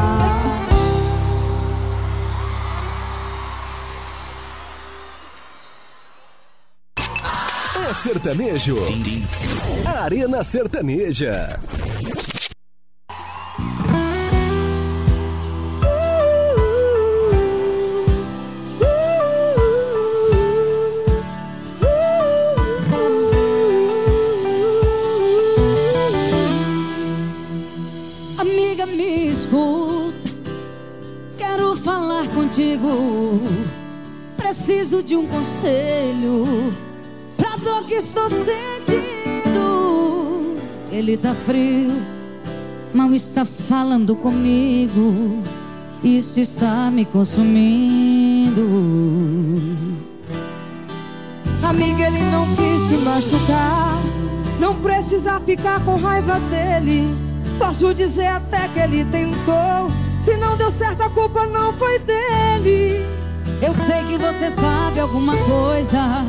É 7.89 7.93
sertanejo. 7.93 8.77
Arena 9.85 10.41
Sertaneja. 10.41 11.59
Conselho 35.47 36.75
pra 37.37 37.55
dor 37.55 37.85
que 37.85 37.93
estou 37.93 38.27
sentindo. 38.27 38.57
Ele 40.91 41.15
tá 41.15 41.33
frio, 41.33 42.01
mal 42.93 43.13
está 43.13 43.45
falando 43.45 44.13
comigo. 44.13 45.41
Isso 46.03 46.41
está 46.41 46.91
me 46.91 47.05
consumindo. 47.05 48.61
Amiga, 51.63 52.07
ele 52.07 52.23
não 52.23 52.45
quis 52.55 52.87
te 52.89 52.97
machucar. 52.97 54.01
Não 54.59 54.75
precisa 54.75 55.39
ficar 55.39 55.83
com 55.85 55.95
raiva 55.95 56.41
dele. 56.41 57.15
Posso 57.57 57.93
dizer 57.93 58.27
até 58.27 58.67
que 58.67 58.79
ele 58.79 59.05
tentou. 59.05 59.89
Se 60.19 60.35
não 60.35 60.57
deu 60.57 60.69
certo, 60.69 61.03
a 61.03 61.09
culpa 61.09 61.45
não 61.47 61.71
foi 61.73 61.99
dele. 61.99 63.06
Eu 63.59 63.73
sei 63.73 64.03
que 64.03 64.17
você 64.17 64.49
sabe 64.51 64.99
alguma 64.99 65.35
coisa. 65.35 66.23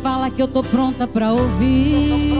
Fala 0.00 0.30
que 0.30 0.40
eu 0.40 0.48
tô 0.48 0.62
pronta 0.62 1.06
pra 1.06 1.32
ouvir. 1.32 2.32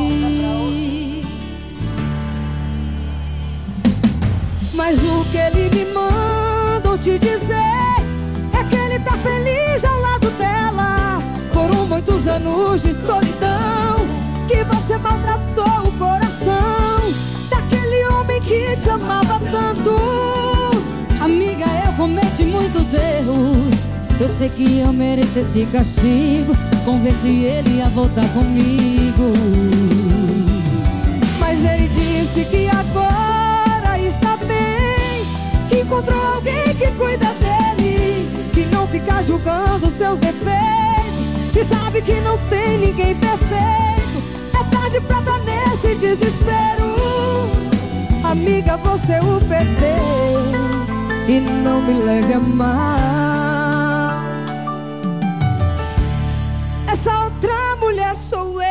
Mas 4.75 4.99
o 5.03 5.25
que 5.31 5.37
ele 5.37 5.71
me 5.71 5.85
mandou 5.93 6.97
te 6.99 7.19
dizer 7.19 7.55
é 8.53 8.65
que 8.69 8.77
ele 8.77 8.99
tá 9.01 9.17
feliz 9.19 9.85
ao 9.85 10.01
lado 10.01 10.31
dela. 10.39 11.23
Foram 11.53 11.87
muitos 11.87 12.29
anos 12.29 12.83
de 12.83 12.93
solidão 12.93 14.07
que 14.49 14.65
você 14.65 14.99
maltratou 14.99 15.89
o 15.89 15.93
coração 15.99 17.13
daquele 17.51 18.05
homem 18.07 18.41
que 18.41 18.77
te 18.77 18.89
amava 18.89 19.41
tanto. 19.51 19.97
Amiga, 21.21 21.67
eu 21.87 21.93
cometi 21.95 22.45
muitos 22.45 22.95
erros. 22.95 23.92
Eu 24.23 24.29
sei 24.29 24.49
que 24.51 24.79
eu 24.79 24.93
mereço 24.93 25.41
esse 25.41 25.67
castigo. 25.67 26.57
Convenci 26.85 27.43
ele 27.43 27.83
a 27.83 27.89
voltar 27.89 28.25
comigo. 28.29 29.33
Mas 31.41 31.65
ele 31.65 31.89
disse 31.89 32.45
que 32.45 32.69
agora 32.69 33.99
está 33.99 34.37
bem, 34.37 35.27
que 35.69 35.81
encontrou 35.81 36.23
alguém 36.35 36.73
que 36.77 36.87
cuida 36.93 37.35
dele, 37.35 38.31
que 38.55 38.65
não 38.67 38.87
fica 38.87 39.21
julgando 39.25 39.91
seus 39.91 40.21
defeitos, 40.21 41.57
e 41.61 41.65
sabe 41.65 42.01
que 42.01 42.21
não 42.21 42.39
tem 42.47 42.79
ninguém 42.79 43.17
perfeito. 43.17 44.23
É 44.55 44.63
tarde 44.73 45.01
pra 45.01 45.21
dar 45.21 45.41
nesse 45.41 45.97
desespero. 45.97 46.95
Amiga, 48.23 48.77
você 48.77 49.19
o 49.19 49.41
perdeu 49.49 49.99
e 51.27 51.41
não 51.41 51.83
me 51.83 51.95
leve 52.05 52.35
a 52.35 52.39
mal. 52.39 53.32
Essa 57.05 57.25
outra 57.25 57.77
mulher 57.81 58.15
sou 58.15 58.63
eu. 58.63 58.69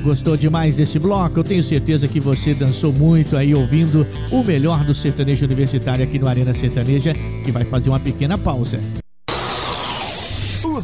Gostou 0.00 0.36
demais 0.36 0.76
desse 0.76 1.00
bloco? 1.00 1.40
Eu 1.40 1.42
tenho 1.42 1.60
certeza 1.64 2.06
que 2.06 2.20
você 2.20 2.54
dançou 2.54 2.92
muito 2.92 3.36
aí 3.36 3.52
ouvindo 3.52 4.06
o 4.30 4.44
melhor 4.44 4.84
do 4.84 4.94
sertanejo 4.94 5.44
universitário 5.44 6.04
aqui 6.04 6.20
no 6.20 6.28
Arena 6.28 6.54
Sertaneja, 6.54 7.12
que 7.44 7.50
vai 7.50 7.64
fazer 7.64 7.90
uma 7.90 7.98
pequena 7.98 8.38
pausa. 8.38 8.78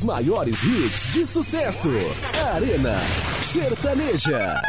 Os 0.00 0.04
maiores 0.04 0.62
hits 0.62 1.12
de 1.12 1.26
sucesso. 1.26 1.90
Arena 2.54 2.98
Sertaneja. 3.42 4.62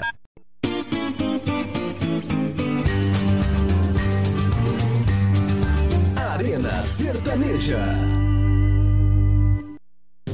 Arena 6.17 6.83
Sertaneja. 6.83 7.79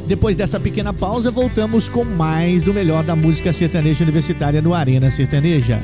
Depois 0.07 0.35
dessa 0.35 0.59
pequena 0.59 0.91
pausa, 0.91 1.29
voltamos 1.29 1.87
com 1.87 2.03
mais 2.03 2.63
do 2.63 2.73
melhor 2.73 3.03
da 3.03 3.15
música 3.15 3.53
sertaneja 3.53 4.03
universitária 4.03 4.63
no 4.63 4.73
Arena 4.73 5.11
Sertaneja. 5.11 5.79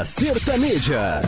Arena 0.00 0.04
Sertaneja. 0.04 1.22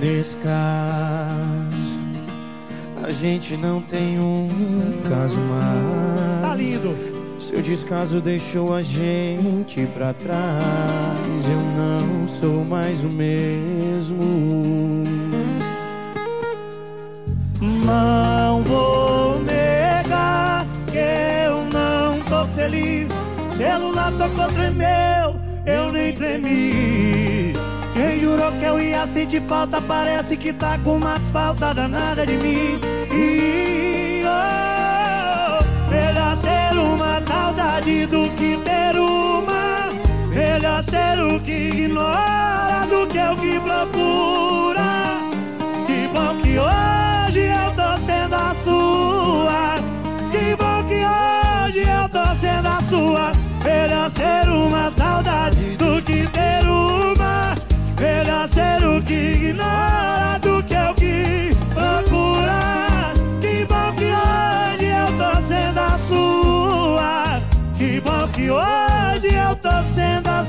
Nesse 0.00 0.36
caso, 0.36 1.36
a 3.02 3.10
gente 3.10 3.56
não 3.56 3.80
tem 3.80 4.18
um 4.20 4.48
caso 5.08 5.40
mais. 5.40 6.42
Tá 6.42 6.54
lindo. 6.54 6.96
Seu 7.38 7.62
descaso 7.62 8.20
deixou 8.20 8.74
a 8.74 8.82
gente 8.82 9.86
pra 9.86 10.12
trás. 10.12 11.48
Eu 11.48 11.60
não 11.76 12.28
sou 12.28 12.64
mais 12.64 13.02
o 13.02 13.08
mesmo. 13.08 14.65
Tremeu, 24.54 25.36
eu 25.64 25.92
nem 25.92 26.12
tremi. 26.12 27.52
Quem 27.92 28.20
jurou 28.20 28.50
que 28.52 28.64
eu 28.64 28.80
ia 28.80 29.06
sentir 29.06 29.40
falta, 29.42 29.80
parece 29.80 30.36
que 30.36 30.52
tá 30.52 30.78
com 30.82 30.96
uma 30.96 31.16
falta 31.32 31.72
danada 31.72 32.26
de 32.26 32.34
mim. 32.34 32.80
E 33.12 34.22
oh, 34.24 35.90
melhor 35.90 36.36
ser 36.36 36.76
uma 36.76 37.20
saudade 37.20 38.06
do 38.06 38.28
que 38.30 38.58
ter 38.58 38.98
uma. 38.98 39.88
Melhor 40.28 40.82
ser 40.82 41.22
o 41.22 41.40
que 41.40 41.68
ignora 41.68 42.86
do 42.88 43.06
que 43.06 43.18
o 43.18 43.36
que 43.36 43.60
procura. 43.60 45.20
Que 45.86 46.08
bom 46.08 46.36
que 46.42 46.58
hoje 46.58 46.86
eu 46.90 46.95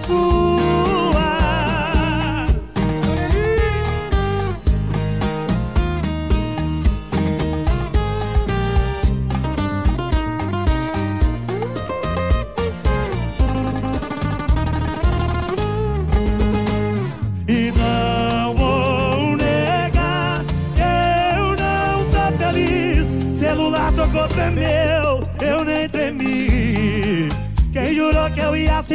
sua. 0.08 1.17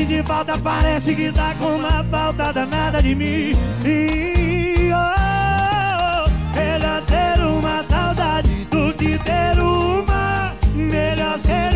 Sentir 0.03 0.25
falta, 0.25 0.59
parece 0.59 1.15
que 1.15 1.31
tá 1.31 1.55
com 1.55 1.77
uma 1.77 2.03
falta 2.05 2.53
danada 2.53 3.01
de 3.01 3.15
mim. 3.15 3.53
E 3.85 4.91
oh, 4.93 6.57
melhor 6.57 7.01
ser 7.03 7.41
uma 7.41 7.85
saudade 7.85 8.67
do 8.71 8.93
que 8.95 9.17
ter 9.19 9.61
uma. 9.61 10.53
Melhor 10.75 11.39
ser 11.39 11.72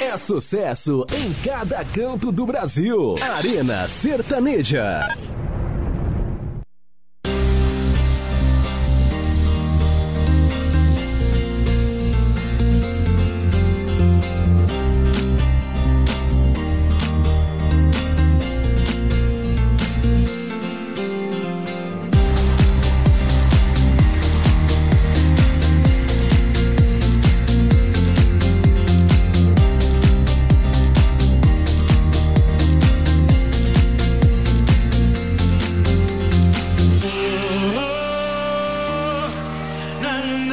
É 0.00 0.16
sucesso 0.16 1.04
em 1.12 1.32
cada 1.44 1.84
canto 1.84 2.30
do 2.30 2.46
Brasil. 2.46 3.16
Arena 3.36 3.86
Sertaneja. 3.88 5.08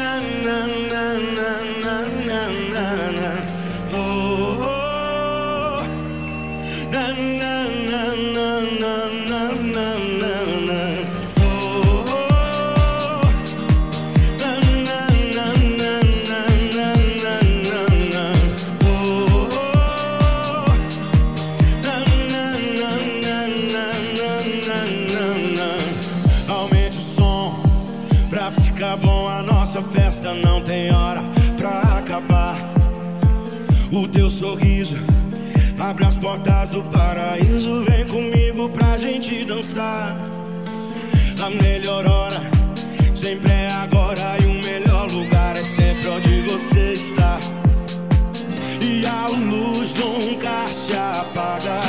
na 0.05 0.19
na 0.45 0.57
na 0.93 1.49
na 1.83 1.97
na 2.27 2.39
na 2.73 2.87
na. 3.17 3.29
Oh. 3.93 3.97
oh, 3.97 4.69
oh. 4.69 4.74
Portas 36.25 36.71
do 36.71 36.81
paraíso, 36.85 37.83
vem 37.83 38.03
comigo 38.07 38.67
pra 38.69 38.97
gente 38.97 39.45
dançar. 39.45 40.17
A 41.39 41.49
melhor 41.51 42.03
hora 42.07 42.41
sempre 43.13 43.51
é 43.51 43.67
agora 43.71 44.35
e 44.41 44.45
o 44.47 44.53
melhor 44.65 45.07
lugar 45.11 45.55
é 45.55 45.63
sempre 45.63 46.07
onde 46.07 46.41
você 46.49 46.93
está. 46.93 47.39
E 48.81 49.05
a 49.05 49.27
luz 49.27 49.93
nunca 49.93 50.67
se 50.67 50.93
apaga, 50.93 51.79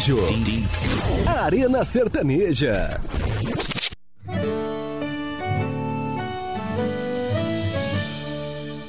sertanejo. 0.00 0.18
Arena 1.26 1.84
Sertaneja. 1.84 3.00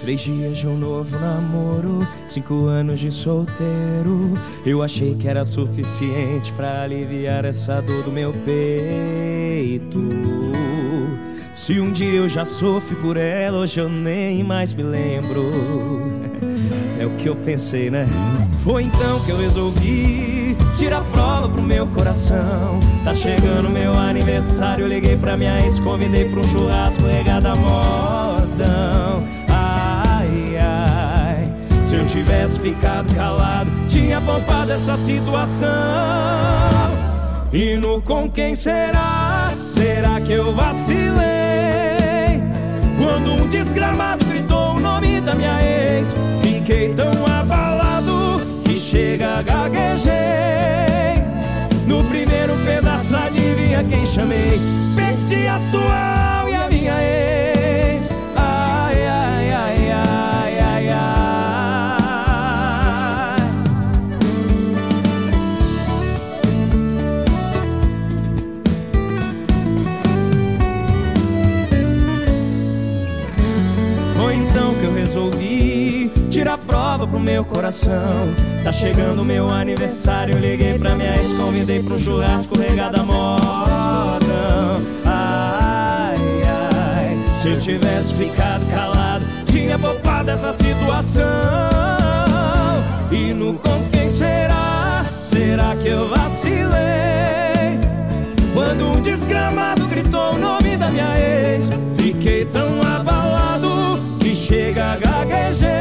Três 0.01 0.21
dias 0.21 0.57
de 0.57 0.67
um 0.67 0.77
novo 0.77 1.17
namoro, 1.19 2.07
cinco 2.27 2.65
anos 2.65 2.99
de 2.99 3.11
solteiro. 3.11 4.33
Eu 4.65 4.81
achei 4.81 5.15
que 5.15 5.27
era 5.27 5.43
suficiente 5.43 6.53
pra 6.53 6.83
aliviar 6.83 7.43
essa 7.45 7.81
dor 7.81 8.03
do 8.03 8.11
meu 8.11 8.33
peito. 8.45 9.99
Se 11.53 11.79
um 11.79 11.91
dia 11.91 12.13
eu 12.13 12.29
já 12.29 12.45
sofri 12.45 12.95
por 12.97 13.17
ela, 13.17 13.57
hoje 13.59 13.79
eu 13.79 13.89
nem 13.89 14.43
mais 14.43 14.73
me 14.73 14.83
lembro. 14.83 15.47
É 16.99 17.05
o 17.05 17.11
que 17.11 17.29
eu 17.29 17.35
pensei, 17.35 17.91
né? 17.91 18.07
Foi 18.63 18.81
então 18.81 19.23
que 19.23 19.29
eu 19.29 19.37
resolvi 19.37 20.46
tirar 20.78 21.03
prova 21.11 21.49
pro 21.49 21.61
meu 21.61 21.88
coração. 21.88 22.80
Tá 23.03 23.13
chegando 23.13 23.69
meu 23.69 23.93
aniversário, 23.97 24.88
liguei 24.88 25.17
pra 25.17 25.36
minha 25.36 25.59
ex, 25.61 25.80
convidei 25.80 26.30
pra 26.30 26.39
um 26.39 26.43
churrasco 26.43 27.03
regada 27.03 27.51
a 27.51 27.55
modão. 27.55 29.23
Ai, 29.49 30.57
ai, 30.61 31.53
se 31.84 31.95
eu 31.95 32.05
tivesse 32.05 32.59
ficado 32.59 33.13
calado, 33.15 33.71
tinha 33.89 34.21
poupado 34.21 34.71
essa 34.71 34.95
situação. 34.95 35.67
E 37.51 37.75
no 37.78 37.99
com 38.01 38.30
quem 38.30 38.53
será? 38.53 39.53
Será 39.67 40.21
que 40.21 40.34
eu 40.34 40.53
vacilei? 40.53 41.17
Quando 42.97 43.43
um 43.43 43.47
desgramado 43.47 44.23
gritou 44.25 44.75
o 44.75 44.80
nome 44.80 45.21
da 45.21 45.34
minha 45.34 45.59
ex, 45.61 46.15
fiquei 46.41 46.93
tão 46.93 47.25
abalado 47.25 47.86
chega 48.97 49.43
gaguejei. 49.43 50.13
No 51.85 52.03
primeiro 52.05 52.53
pedaço, 52.65 53.15
adivinha 53.15 53.83
quem 53.83 54.05
chamei? 54.07 54.59
Perdi 54.95 55.45
a 55.45 55.57
atual 55.57 56.49
e 56.49 56.55
a 56.55 56.67
minha 56.67 57.03
ex. 57.03 57.46
Pro 77.09 77.19
meu 77.19 77.43
coração. 77.43 78.33
Tá 78.63 78.71
chegando 78.71 79.23
meu 79.23 79.49
aniversário, 79.49 80.37
liguei 80.37 80.77
pra 80.77 80.95
minha 80.95 81.15
ex, 81.15 81.31
convidei 81.33 81.81
pra 81.81 81.95
um 81.95 81.99
churrasco 81.99 82.57
regado 82.59 83.01
a 83.01 83.03
modão. 83.03 84.85
Ai, 85.05 86.15
ai, 86.45 87.19
se 87.41 87.49
eu 87.49 87.59
tivesse 87.59 88.13
ficado 88.13 88.65
calado, 88.69 89.25
tinha 89.45 89.77
poupado 89.77 90.31
essa 90.31 90.51
situação. 90.53 91.25
E 93.11 93.33
no 93.33 93.53
com 93.55 93.87
quem 93.91 94.09
será? 94.09 95.05
Será 95.23 95.75
que 95.75 95.87
eu 95.87 96.09
vacilei? 96.09 96.67
Quando 98.53 98.97
um 98.97 99.01
desgramado 99.01 99.85
gritou 99.87 100.33
o 100.33 100.37
nome 100.37 100.75
da 100.75 100.89
minha 100.89 101.17
ex, 101.17 101.69
fiquei 101.95 102.43
tão 102.45 102.81
abalado 102.81 104.01
que 104.19 104.35
chega 104.35 104.97
gaguejei. 104.97 105.67
No 105.69 105.76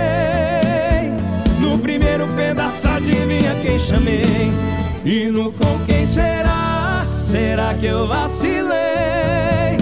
quem 3.62 3.78
chamei? 3.78 4.50
E 5.04 5.26
no 5.26 5.52
com 5.52 5.78
quem 5.86 6.04
será? 6.04 7.06
Será 7.22 7.74
que 7.74 7.86
eu 7.86 8.06
vacilei? 8.06 9.76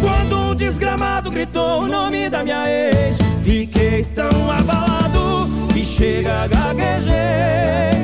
Quando 0.00 0.50
um 0.50 0.54
desgramado 0.54 1.30
gritou 1.30 1.82
o 1.82 1.86
nome 1.86 2.28
da 2.30 2.42
minha 2.42 2.64
ex, 2.68 3.18
fiquei 3.42 4.04
tão 4.14 4.50
abalado 4.50 5.48
que 5.72 5.84
chega 5.84 6.46
gaguejei. 6.46 7.98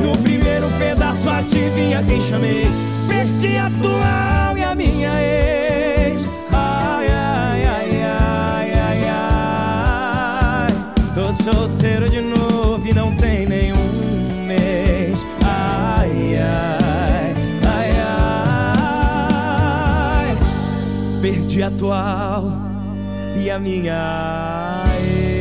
No 0.00 0.16
primeiro 0.22 0.68
pedaço, 0.78 1.28
adivinha 1.28 2.02
quem 2.02 2.20
chamei? 2.22 2.66
Perdi 3.08 3.56
a 3.56 3.66
atual 3.66 4.56
e 4.56 4.64
a 4.64 4.74
minha 4.74 5.20
ex. 5.20 5.57
Atual 21.68 22.52
e 23.40 23.50
a 23.50 23.58
minha 23.58 24.84
ex. 25.10 25.38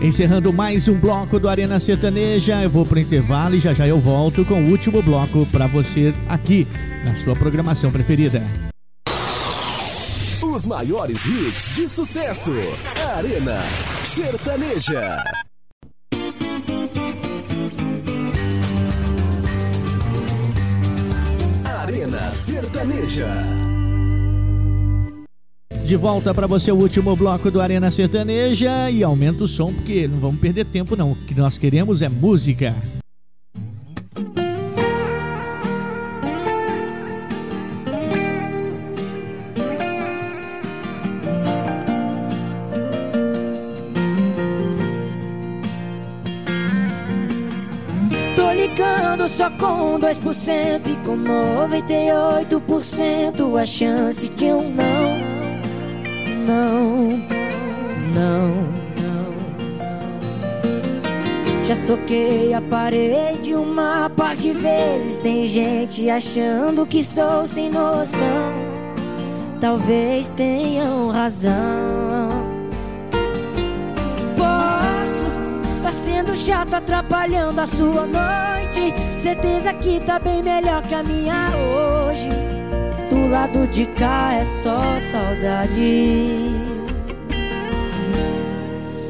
Encerrando 0.00 0.52
mais 0.52 0.88
um 0.88 0.98
bloco 0.98 1.38
do 1.38 1.48
Arena 1.48 1.78
Sertaneja, 1.78 2.62
eu 2.62 2.70
vou 2.70 2.86
pro 2.86 2.98
intervalo 2.98 3.54
e 3.54 3.60
já 3.60 3.74
já 3.74 3.86
eu 3.86 4.00
volto 4.00 4.44
com 4.44 4.64
o 4.64 4.70
último 4.70 5.02
bloco 5.02 5.44
para 5.46 5.66
você 5.66 6.14
aqui 6.28 6.66
na 7.04 7.14
sua 7.16 7.36
programação 7.36 7.92
preferida. 7.92 8.42
Os 10.42 10.66
maiores 10.66 11.24
hits 11.24 11.74
de 11.74 11.86
sucesso. 11.86 12.52
Arena 13.16 13.62
Sertaneja. 14.02 15.22
Sertaneja. 22.32 23.28
De 25.84 25.96
volta 25.96 26.34
para 26.34 26.46
você 26.46 26.70
o 26.70 26.76
último 26.76 27.16
bloco 27.16 27.50
do 27.50 27.60
Arena 27.60 27.90
Sertaneja 27.90 28.90
e 28.90 29.02
aumenta 29.02 29.44
o 29.44 29.48
som 29.48 29.72
porque 29.72 30.06
não 30.06 30.18
vamos 30.18 30.40
perder 30.40 30.66
tempo 30.66 30.94
não. 30.94 31.12
O 31.12 31.16
que 31.16 31.34
nós 31.34 31.56
queremos 31.56 32.02
é 32.02 32.08
música. 32.08 32.74
Só 49.28 49.50
com 49.50 49.98
2% 49.98 50.86
e 50.86 50.96
com 51.04 51.18
98% 51.18 53.60
a 53.60 53.66
chance 53.66 54.30
de 54.30 54.46
um 54.46 54.70
não. 54.70 55.18
Não, 56.46 57.18
não, 58.14 58.48
não. 59.02 59.34
Já 61.64 61.74
soquei 61.84 62.54
a 62.54 62.62
parede 62.62 63.54
uma 63.54 64.10
par 64.16 64.34
de 64.34 64.54
vezes. 64.54 65.18
Tem 65.18 65.46
gente 65.46 66.08
achando 66.08 66.86
que 66.86 67.02
sou 67.02 67.46
sem 67.46 67.68
noção. 67.68 68.54
Talvez 69.60 70.30
tenham 70.30 71.10
razão. 71.10 72.27
Tá 75.88 75.92
sendo 75.92 76.36
chato, 76.36 76.74
atrapalhando 76.74 77.60
a 77.62 77.66
sua 77.66 78.06
noite. 78.06 78.92
Certeza 79.16 79.72
que 79.72 79.98
tá 80.00 80.18
bem 80.18 80.42
melhor 80.42 80.82
que 80.82 80.94
a 80.94 81.02
minha 81.02 81.50
hoje. 81.56 82.28
Do 83.08 83.26
lado 83.30 83.66
de 83.68 83.86
cá 83.86 84.34
é 84.34 84.44
só 84.44 85.00
saudade. 85.00 86.50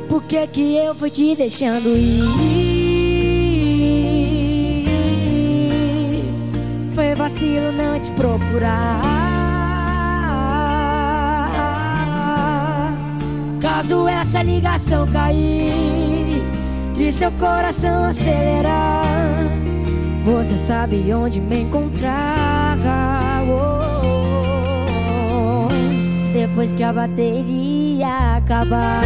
Por 0.09 0.23
que 0.23 0.47
que 0.47 0.77
eu 0.77 0.95
fui 0.95 1.11
te 1.11 1.35
deixando 1.35 1.89
ir? 1.97 2.23
Foi 6.95 7.15
vacilo 7.17 7.73
não 7.73 7.99
te 7.99 8.13
procurar. 8.13 9.03
Caso 13.61 14.07
essa 14.07 14.43
ligação 14.45 15.09
cair 15.09 16.18
e 17.01 17.13
seu 17.13 17.31
coração 17.33 18.07
acelerar, 18.07 19.47
você 20.25 20.57
sabe 20.57 21.13
onde 21.13 21.41
me 21.41 21.63
encontrar. 21.63 22.77
Oh, 23.49 23.81
oh, 24.05 25.67
oh. 25.67 26.33
Depois 26.33 26.73
que 26.73 26.83
a 26.83 26.93
bateria 26.93 28.37
acabar. 28.37 29.03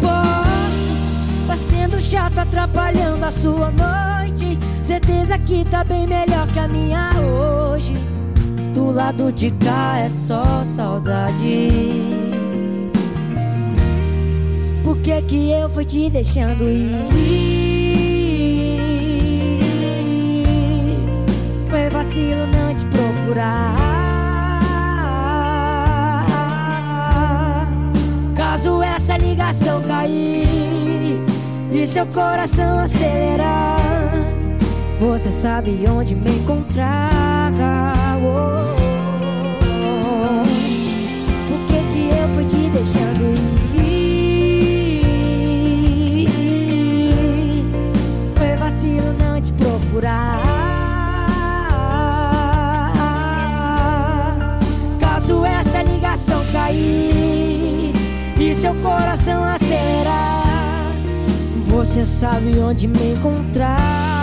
Posso 0.00 1.46
tá 1.46 1.56
sendo 1.56 2.00
chato, 2.00 2.38
atrapalhando 2.38 3.24
a 3.24 3.30
sua 3.30 3.70
noite. 3.70 4.15
Certeza 4.86 5.36
que 5.36 5.64
tá 5.64 5.82
bem 5.82 6.06
melhor 6.06 6.46
que 6.52 6.60
a 6.60 6.68
minha 6.68 7.10
hoje. 7.18 7.92
Do 8.72 8.92
lado 8.92 9.32
de 9.32 9.50
cá 9.50 9.98
é 9.98 10.08
só 10.08 10.62
saudade. 10.62 11.70
Por 14.84 14.96
que 14.98 15.20
que 15.22 15.50
eu 15.50 15.68
fui 15.68 15.84
te 15.84 16.08
deixando 16.08 16.70
ir? 16.70 16.94
Foi 21.68 21.90
vacilo 21.90 22.46
não 22.46 22.72
te 22.72 22.86
procurar. 22.86 23.74
Caso 28.36 28.80
essa 28.84 29.16
ligação 29.16 29.82
cair 29.82 31.18
e 31.72 31.86
seu 31.88 32.06
coração 32.06 32.78
acelerar, 32.78 33.75
você 34.98 35.30
sabe 35.30 35.84
onde 35.88 36.14
me 36.14 36.30
encontrar. 36.30 37.10
Oh, 38.22 38.26
oh, 38.26 38.82
oh. 40.32 40.44
Por 41.48 41.60
que 41.66 41.78
que 41.92 42.08
eu 42.08 42.28
fui 42.34 42.44
te 42.44 42.70
deixando 42.70 43.34
ir? 43.74 43.86
Foi 48.34 48.56
vacilo 48.56 49.12
não 49.20 49.40
te 49.40 49.52
procurar. 49.52 50.42
Caso 55.00 55.44
essa 55.44 55.82
ligação 55.82 56.44
cair 56.52 57.92
e 58.38 58.54
seu 58.54 58.74
coração 58.76 59.44
acelerar, 59.44 60.92
você 61.66 62.04
sabe 62.04 62.58
onde 62.58 62.88
me 62.88 63.12
encontrar. 63.12 64.15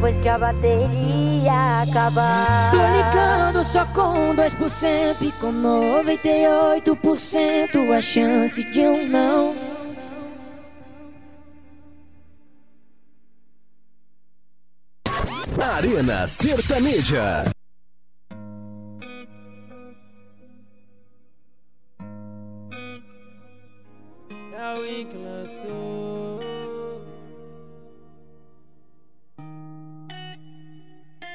Depois 0.00 0.16
que 0.16 0.28
a 0.30 0.38
bateria 0.38 1.82
acabar. 1.82 2.70
Tô 2.70 2.78
ligando 2.78 3.62
só 3.62 3.84
com 3.84 4.34
2% 4.34 5.16
e 5.20 5.30
com 5.32 5.52
98% 5.52 7.92
a 7.94 8.00
chance 8.00 8.64
de 8.64 8.80
um 8.80 9.06
não. 9.06 9.54
Arena 15.60 16.26
Sertaneja. 16.26 17.44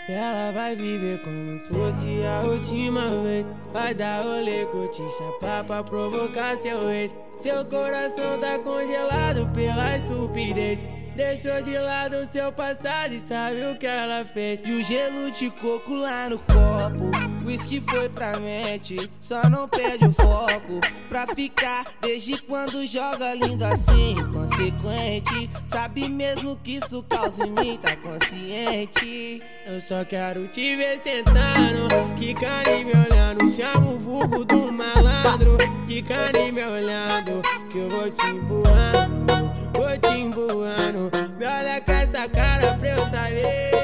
Ela 0.08 0.52
vai 0.52 0.76
viver 0.76 1.20
como 1.24 1.58
se 1.58 1.68
fosse 1.68 2.24
a 2.24 2.42
última 2.46 3.10
vez. 3.24 3.50
Vai 3.74 3.94
dar 3.96 4.24
rolê, 4.24 4.66
curtir, 4.68 5.10
chapar 5.18 5.64
pra 5.64 5.84
provocar 5.84 6.56
seu 6.58 6.90
ex. 6.92 7.16
Seu 7.40 7.66
coração 7.66 8.40
tá 8.40 8.60
congelado 8.60 9.50
pela 9.52 9.98
estupidez. 9.98 10.84
Deixou 11.16 11.62
de 11.62 11.78
lado 11.78 12.26
seu 12.26 12.52
passado 12.52 13.14
e 13.14 13.20
sabe 13.20 13.66
o 13.66 13.80
que 13.80 13.88
ela 13.88 14.24
fez. 14.26 14.62
E 14.64 14.74
o 14.74 14.84
gelo 14.84 15.32
de 15.32 15.50
coco 15.50 15.96
lá 15.96 16.30
no 16.30 16.38
copo. 16.38 17.46
Whisky 17.46 17.82
foi 17.82 18.10
pra 18.10 18.40
mente, 18.40 19.10
só 19.20 19.50
não 19.50 19.68
perde 19.68 20.06
o 20.06 20.12
foco. 20.12 20.82
Pra 21.08 21.26
ficar, 21.28 21.86
desde 22.02 22.38
quando 22.42 22.86
joga 22.86 23.34
lindo 23.34 23.64
assim, 23.64 24.16
consequente. 24.46 25.50
Sabe 25.66 26.08
mesmo 26.08 26.56
que 26.64 26.78
isso 26.78 27.04
causa 27.04 27.46
em 27.46 27.52
mim, 27.52 27.80
tá 27.82 27.96
consciente. 27.96 29.42
Eu 29.66 29.82
só 29.82 30.06
quero 30.06 30.48
te 30.48 30.76
ver 30.76 31.00
sentando, 31.00 32.14
quicando 32.16 32.70
e 32.70 32.86
me 32.86 32.92
olhando. 32.92 33.50
Chama 33.50 33.92
o 33.92 34.00
vulgo 34.00 34.46
do 34.46 34.72
malandro, 34.72 35.58
quicando 35.88 36.38
e 36.38 36.52
me 36.52 36.64
olhando. 36.64 37.42
Que 37.72 37.78
eu 37.80 37.90
vou 37.90 38.10
te 38.10 38.26
empurrando, 38.28 39.52
vou 39.74 39.98
te 39.98 40.20
empurrando. 40.20 41.12
Me 41.38 41.46
olha 41.46 41.82
com 41.82 41.92
essa 41.92 42.30
cara 42.30 42.78
pra 42.78 42.90
eu 42.90 43.10
saber. 43.10 43.75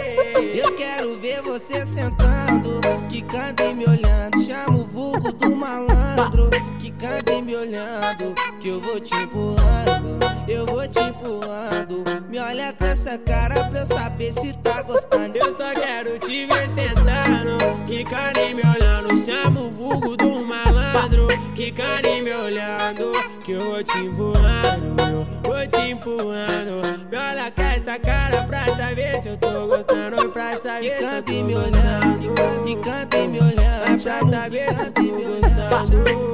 Quero 1.02 1.18
ver 1.18 1.42
você 1.42 1.84
sentando, 1.84 2.80
quicando 3.10 3.64
e 3.64 3.74
me 3.74 3.86
olhando. 3.86 4.40
Chama 4.46 4.78
o 4.78 4.86
vulgo 4.86 5.34
do 5.34 5.56
malandro, 5.56 6.48
quicando 6.78 7.32
e 7.32 7.42
me 7.42 7.56
olhando. 7.56 8.36
Que 8.60 8.68
eu 8.68 8.80
vou 8.80 9.00
te 9.00 9.16
empurrando, 9.16 10.20
eu 10.48 10.64
vou 10.68 10.88
te 10.88 11.00
empurrando. 11.00 12.04
Me 12.30 12.38
olha 12.38 12.72
com 12.74 12.86
essa 12.86 13.18
cara 13.18 13.64
pra 13.64 13.80
eu 13.80 13.86
saber 13.88 14.32
se 14.32 14.54
tá 14.60 14.84
gostando. 14.84 15.36
Eu 15.36 15.58
só 15.58 15.74
quero 15.74 16.20
te 16.20 16.46
ver 16.46 16.70
sentando, 16.70 17.84
que 17.88 18.04
carinho 18.04 18.58
me 18.58 18.62
olhando, 18.62 19.18
chama 19.26 19.60
o 19.60 19.72
vulgo 19.72 20.16
do 20.16 20.46
malandro, 20.46 21.26
que 21.56 21.72
carinho 21.72 22.26
me 22.26 22.32
olhando, 22.32 23.12
que 23.44 23.54
eu 23.54 23.72
vou 23.72 23.84
te 23.84 23.98
empurrando, 23.98 24.96
eu 25.02 25.26
vou 25.52 25.68
te 25.68 25.82
empurrando. 25.82 26.82
Me 27.10 27.18
olha 27.18 27.52
com 27.52 27.62
essa 27.64 27.98
cara 27.98 28.44
pra 28.44 28.68
saber 28.78 29.20
se 29.20 29.30
eu 29.30 29.38
tô 29.38 29.68
gostando, 29.68 30.30
pra 30.30 30.58
saber 30.58 30.91
canta 31.00 31.32
e 31.32 31.44
me 31.44 31.56
olhando, 31.56 32.64
que 32.64 32.76
canta 32.78 33.18
e 33.18 33.28
me 33.28 33.40
olhando, 33.40 34.04
pra 34.04 34.20
saber 34.20 34.74
se 34.74 34.84
eu 34.86 34.92
tô 34.92 35.02
gostando. 35.02 36.32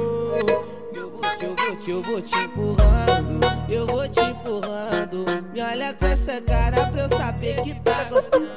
Eu 0.94 1.10
vou 1.10 1.36
te, 1.36 1.44
eu 1.44 1.56
vou 1.56 1.76
te, 1.76 1.90
eu 1.90 2.02
vou 2.02 2.22
te 2.22 2.36
empurrando, 2.36 3.40
eu 3.68 3.86
vou 3.86 4.08
te 4.08 4.20
empurrando. 4.20 5.24
Me 5.52 5.60
olha 5.60 5.94
com 5.94 6.06
essa 6.06 6.40
cara 6.40 6.86
pra 6.86 7.00
eu 7.02 7.08
saber 7.08 7.60
que 7.62 7.74
tá 7.80 8.04
gostando. 8.04 8.48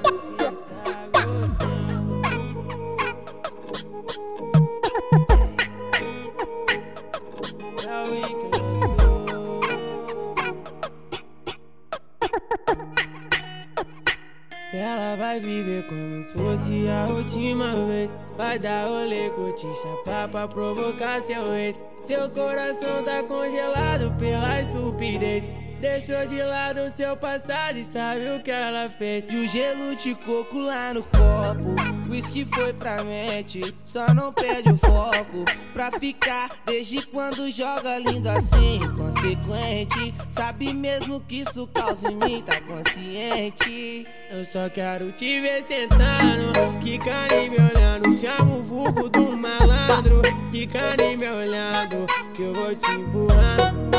Ela 14.81 15.15
vai 15.15 15.39
viver 15.39 15.85
como 15.85 16.23
se 16.23 16.33
fosse 16.33 16.87
a 16.89 17.05
última 17.13 17.71
vez. 17.85 18.11
Vai 18.35 18.57
dar 18.57 18.87
rolê, 18.87 19.29
curtir, 19.29 19.71
chapar 19.75 20.27
pra 20.27 20.47
provocar 20.47 21.21
seu 21.21 21.53
ex. 21.53 21.79
Seu 22.01 22.27
coração 22.31 23.03
tá 23.03 23.21
congelado 23.21 24.11
pela 24.17 24.59
estupidez. 24.59 25.47
Deixou 25.81 26.27
de 26.27 26.41
lado 26.43 26.87
seu 26.91 27.17
passado 27.17 27.75
e 27.75 27.83
sabe 27.83 28.29
o 28.37 28.43
que 28.43 28.51
ela 28.51 28.87
fez. 28.87 29.25
E 29.27 29.35
o 29.35 29.47
gelo 29.47 29.95
de 29.95 30.13
coco 30.13 30.59
lá 30.59 30.93
no 30.93 31.01
copo. 31.01 31.75
Whisky 32.07 32.45
foi 32.45 32.71
pra 32.71 33.03
mente, 33.03 33.73
só 33.83 34.13
não 34.13 34.31
perde 34.31 34.69
o 34.69 34.77
foco. 34.77 35.43
Pra 35.73 35.91
ficar 35.91 36.51
desde 36.67 37.01
quando 37.07 37.49
joga 37.49 37.97
lindo 37.97 38.29
assim, 38.29 38.79
consequente. 38.95 40.13
Sabe 40.29 40.71
mesmo 40.71 41.19
que 41.21 41.37
isso 41.37 41.67
causa 41.73 42.11
em 42.11 42.15
mim, 42.15 42.43
tá 42.43 42.61
consciente. 42.61 44.05
Eu 44.29 44.45
só 44.45 44.69
quero 44.69 45.11
te 45.11 45.39
ver 45.41 45.63
sentando, 45.63 46.77
que 46.79 46.99
carinho 46.99 47.51
me 47.53 47.57
olhando. 47.57 48.13
Chama 48.13 48.55
o 48.55 48.61
vulgo 48.61 49.09
do 49.09 49.35
malandro, 49.35 50.21
que 50.51 50.67
carinho 50.67 51.17
me 51.17 51.29
olhando. 51.29 52.05
Que 52.35 52.43
eu 52.43 52.53
vou 52.53 52.75
te 52.75 52.91
empurrando, 52.91 53.89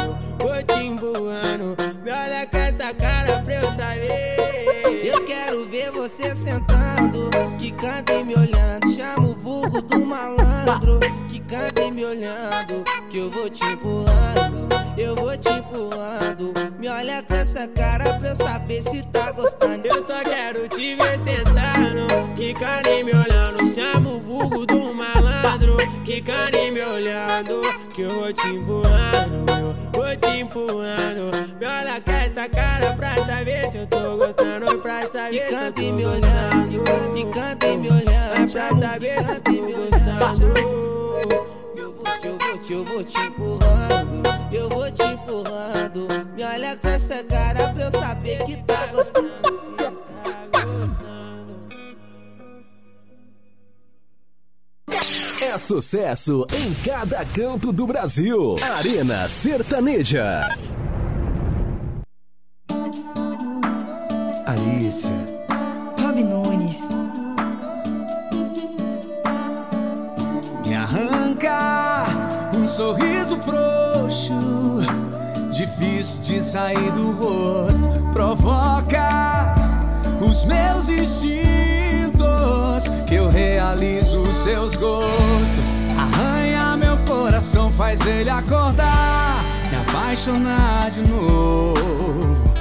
vou 0.43 0.63
te 0.63 0.85
empurrando. 0.85 1.77
Me 2.03 2.11
olha 2.11 2.47
com 2.47 2.57
essa 2.59 2.93
cara 2.95 3.41
pra 3.43 3.55
eu 3.55 3.71
saber. 3.77 4.42
Eu 5.13 5.25
quero 5.27 5.67
ver 5.67 5.91
você 5.93 6.35
sentando, 6.35 7.29
que 7.59 7.71
canta 7.73 8.15
e 8.15 8.25
me 8.25 8.35
olhando. 8.35 8.91
Chama 8.97 9.29
o 9.29 9.35
vulgo 9.35 9.83
do 9.83 10.07
malandro, 10.07 10.99
que 11.29 11.39
canta 11.41 11.83
e 11.83 11.91
me 11.91 12.03
olhando. 12.03 12.83
Que 13.11 13.19
eu 13.19 13.31
vou 13.31 13.51
te 13.51 13.63
empurrando, 13.63 14.69
eu 14.97 15.15
vou 15.15 15.37
te 15.37 15.51
empurrando. 15.51 16.55
Me 16.79 16.89
olha 16.89 17.23
com 17.23 17.35
essa 17.35 17.69
cara 17.69 18.15
pra 18.15 18.31
eu 18.31 18.37
saber 18.37 18.83
se 18.83 19.07
tá 19.09 19.33
gostando. 19.33 19.87
Eu 19.87 20.07
só 20.07 20.23
quero 20.25 20.67
te 20.69 20.95
ver 20.95 21.19
sentando, 21.19 22.33
que 22.35 22.55
carinho 22.55 23.05
me 23.05 23.13
olhando. 23.13 23.67
Chama 23.67 24.11
o 24.11 24.19
vulgo 24.19 24.65
do 24.65 24.95
malandro, 24.95 25.77
que 26.05 26.23
carinho 26.23 26.73
me 26.73 26.81
olhando. 26.81 27.61
Que 27.93 28.01
eu 28.01 28.11
vou 28.11 28.33
te 28.33 28.49
empurrando, 28.49 29.45
eu 29.51 29.75
vou 29.93 30.17
te 30.17 30.39
empurrando. 30.41 31.31
Me 31.61 31.67
olha 31.67 32.01
com 32.01 32.11
essa 32.11 32.49
cara 32.49 32.95
pra 32.95 33.15
saber 33.27 33.69
se 33.69 33.77
eu 33.77 33.87
tô 33.87 34.17
gostando. 34.17 34.79
Pra 34.83 35.02
saber 35.09 35.31
Que 35.31 35.37
se 35.37 35.43
eu 35.43 35.59
canta 35.59 35.73
tô 35.73 35.81
e 35.83 35.93
me 35.93 36.05
olhando, 36.07 36.79
gostando. 36.79 37.13
que 37.15 37.25
canta 37.27 37.67
e 37.67 37.77
me 37.77 37.89
olhando. 37.89 38.53
Pra 38.53 38.69
saber 38.69 39.23
se 39.25 39.33
eu 39.33 39.41
tô 39.41 39.51
me 39.53 39.73
gostando. 39.73 40.83
Eu 41.77 41.93
vou 41.93 42.05
te, 42.19 42.27
eu 42.27 42.39
vou 42.39 42.59
te, 42.59 42.73
eu 42.73 42.85
vou 42.85 43.05
te 43.05 43.19
empurrando. 43.19 44.23
Eu 44.53 44.69
vou 44.69 44.91
te 44.91 45.03
empurrando. 45.03 46.09
Me 46.37 46.45
olha 46.45 46.77
com 46.77 46.89
essa 46.89 47.25
cara 47.25 47.69
pra 47.73 47.83
eu 47.85 47.91
saber 47.91 48.39
que 48.45 48.57
tá 48.65 48.87
gostando. 48.89 49.33
É 55.41 55.59
sucesso 55.59 56.47
em 56.55 56.73
cada 56.85 57.25
canto 57.27 57.73
do 57.73 57.87
Brasil. 57.87 58.57
Arena 58.77 59.29
Sertaneja. 59.29 60.49
Alicia. 64.47 65.11
Rob 66.01 66.23
Nunes. 66.23 66.81
Me 70.67 70.75
arranca 70.75 72.07
um 72.57 72.67
sorriso 72.67 73.37
frouxo, 73.39 74.35
difícil 75.53 76.23
de 76.23 76.41
sair 76.41 76.91
do 76.93 77.13
rosto. 77.13 77.89
Provoca 78.13 79.55
os 80.21 80.45
meus 80.45 80.89
instintos 80.89 81.43
que 83.07 83.15
eu 83.15 83.29
realizo 83.29 84.23
os 84.23 84.37
seus 84.43 84.75
gostos. 84.75 85.65
Arranha 85.97 86.77
meu 86.77 86.97
coração, 87.07 87.71
faz 87.73 88.01
ele 88.07 88.31
acordar, 88.31 89.45
me 89.71 89.77
apaixonar 89.77 90.91
de 90.91 91.09
novo. 91.09 92.52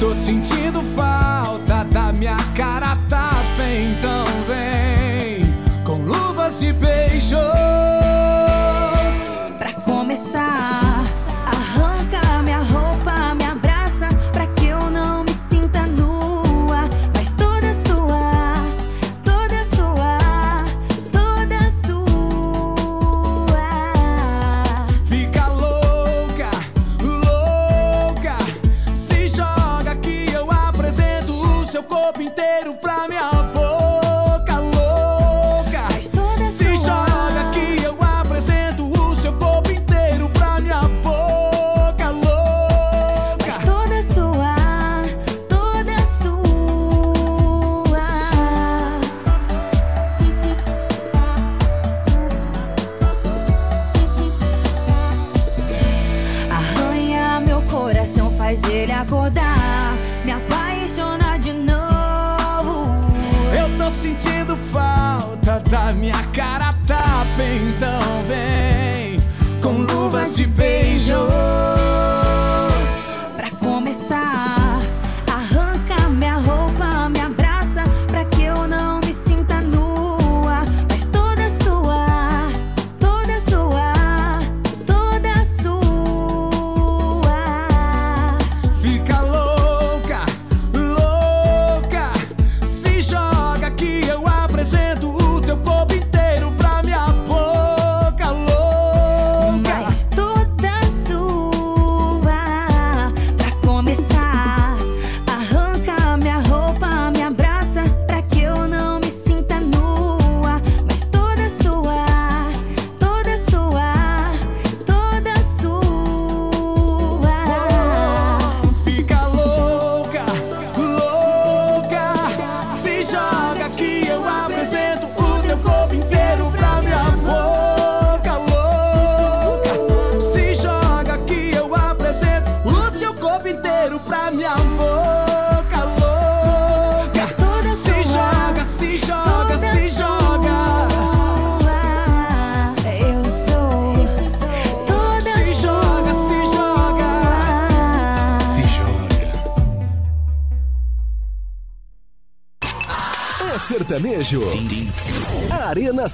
Tô 0.00 0.14
sentindo 0.14 0.82
falta 0.96 1.84
da 1.84 2.10
minha 2.10 2.38
cara 2.56 2.96
tapa, 3.06 3.62
então 3.68 4.24
vem 4.48 5.44
com 5.84 5.98
luvas 5.98 6.62
e 6.62 6.72
beijos. 6.72 7.99
Acordar, 59.10 59.98
me 60.24 60.30
apaixona 60.30 61.36
de 61.36 61.52
novo. 61.52 62.94
Eu 63.52 63.76
tô 63.76 63.90
sentindo 63.90 64.56
falta 64.56 65.58
da 65.68 65.92
minha 65.92 66.22
cara 66.32 66.72
tapa, 66.86 67.42
então 67.42 68.22
vem 68.28 69.20
com 69.60 69.82
luvas 69.92 70.36
de 70.36 70.46
beijos. 70.46 71.79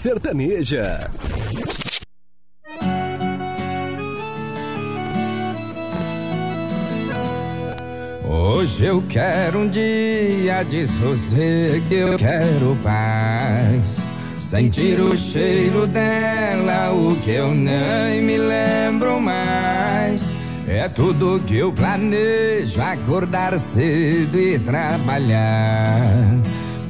Sertaneja. 0.06 1.10
Hoje 8.24 8.84
eu 8.84 9.02
quero 9.08 9.62
um 9.62 9.68
dia 9.68 10.62
de 10.62 10.86
sossego, 10.86 11.92
eu 11.92 12.16
quero 12.16 12.78
paz. 12.84 14.06
Sentir 14.38 15.00
o 15.00 15.16
cheiro 15.16 15.88
dela, 15.88 16.92
o 16.92 17.16
que 17.22 17.32
eu 17.32 17.52
nem 17.52 18.22
me 18.22 18.38
lembro 18.38 19.20
mais. 19.20 20.32
É 20.68 20.88
tudo 20.88 21.42
que 21.44 21.56
eu 21.56 21.72
planejo, 21.72 22.80
acordar 22.80 23.58
cedo 23.58 24.38
e 24.38 24.56
trabalhar. 24.56 26.16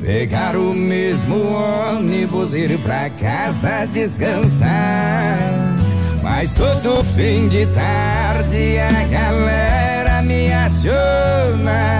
Pegar 0.06 0.54
o 0.54 0.72
mesmo 0.72 1.34
ônibus, 1.52 2.54
ir 2.54 2.78
pra 2.78 3.10
casa 3.10 3.84
descansar. 3.86 5.36
Mas 6.22 6.54
todo 6.54 7.02
fim 7.02 7.48
de 7.48 7.66
tarde 7.66 8.78
a 8.78 9.04
galera 9.08 10.22
me 10.22 10.52
aciona. 10.52 11.98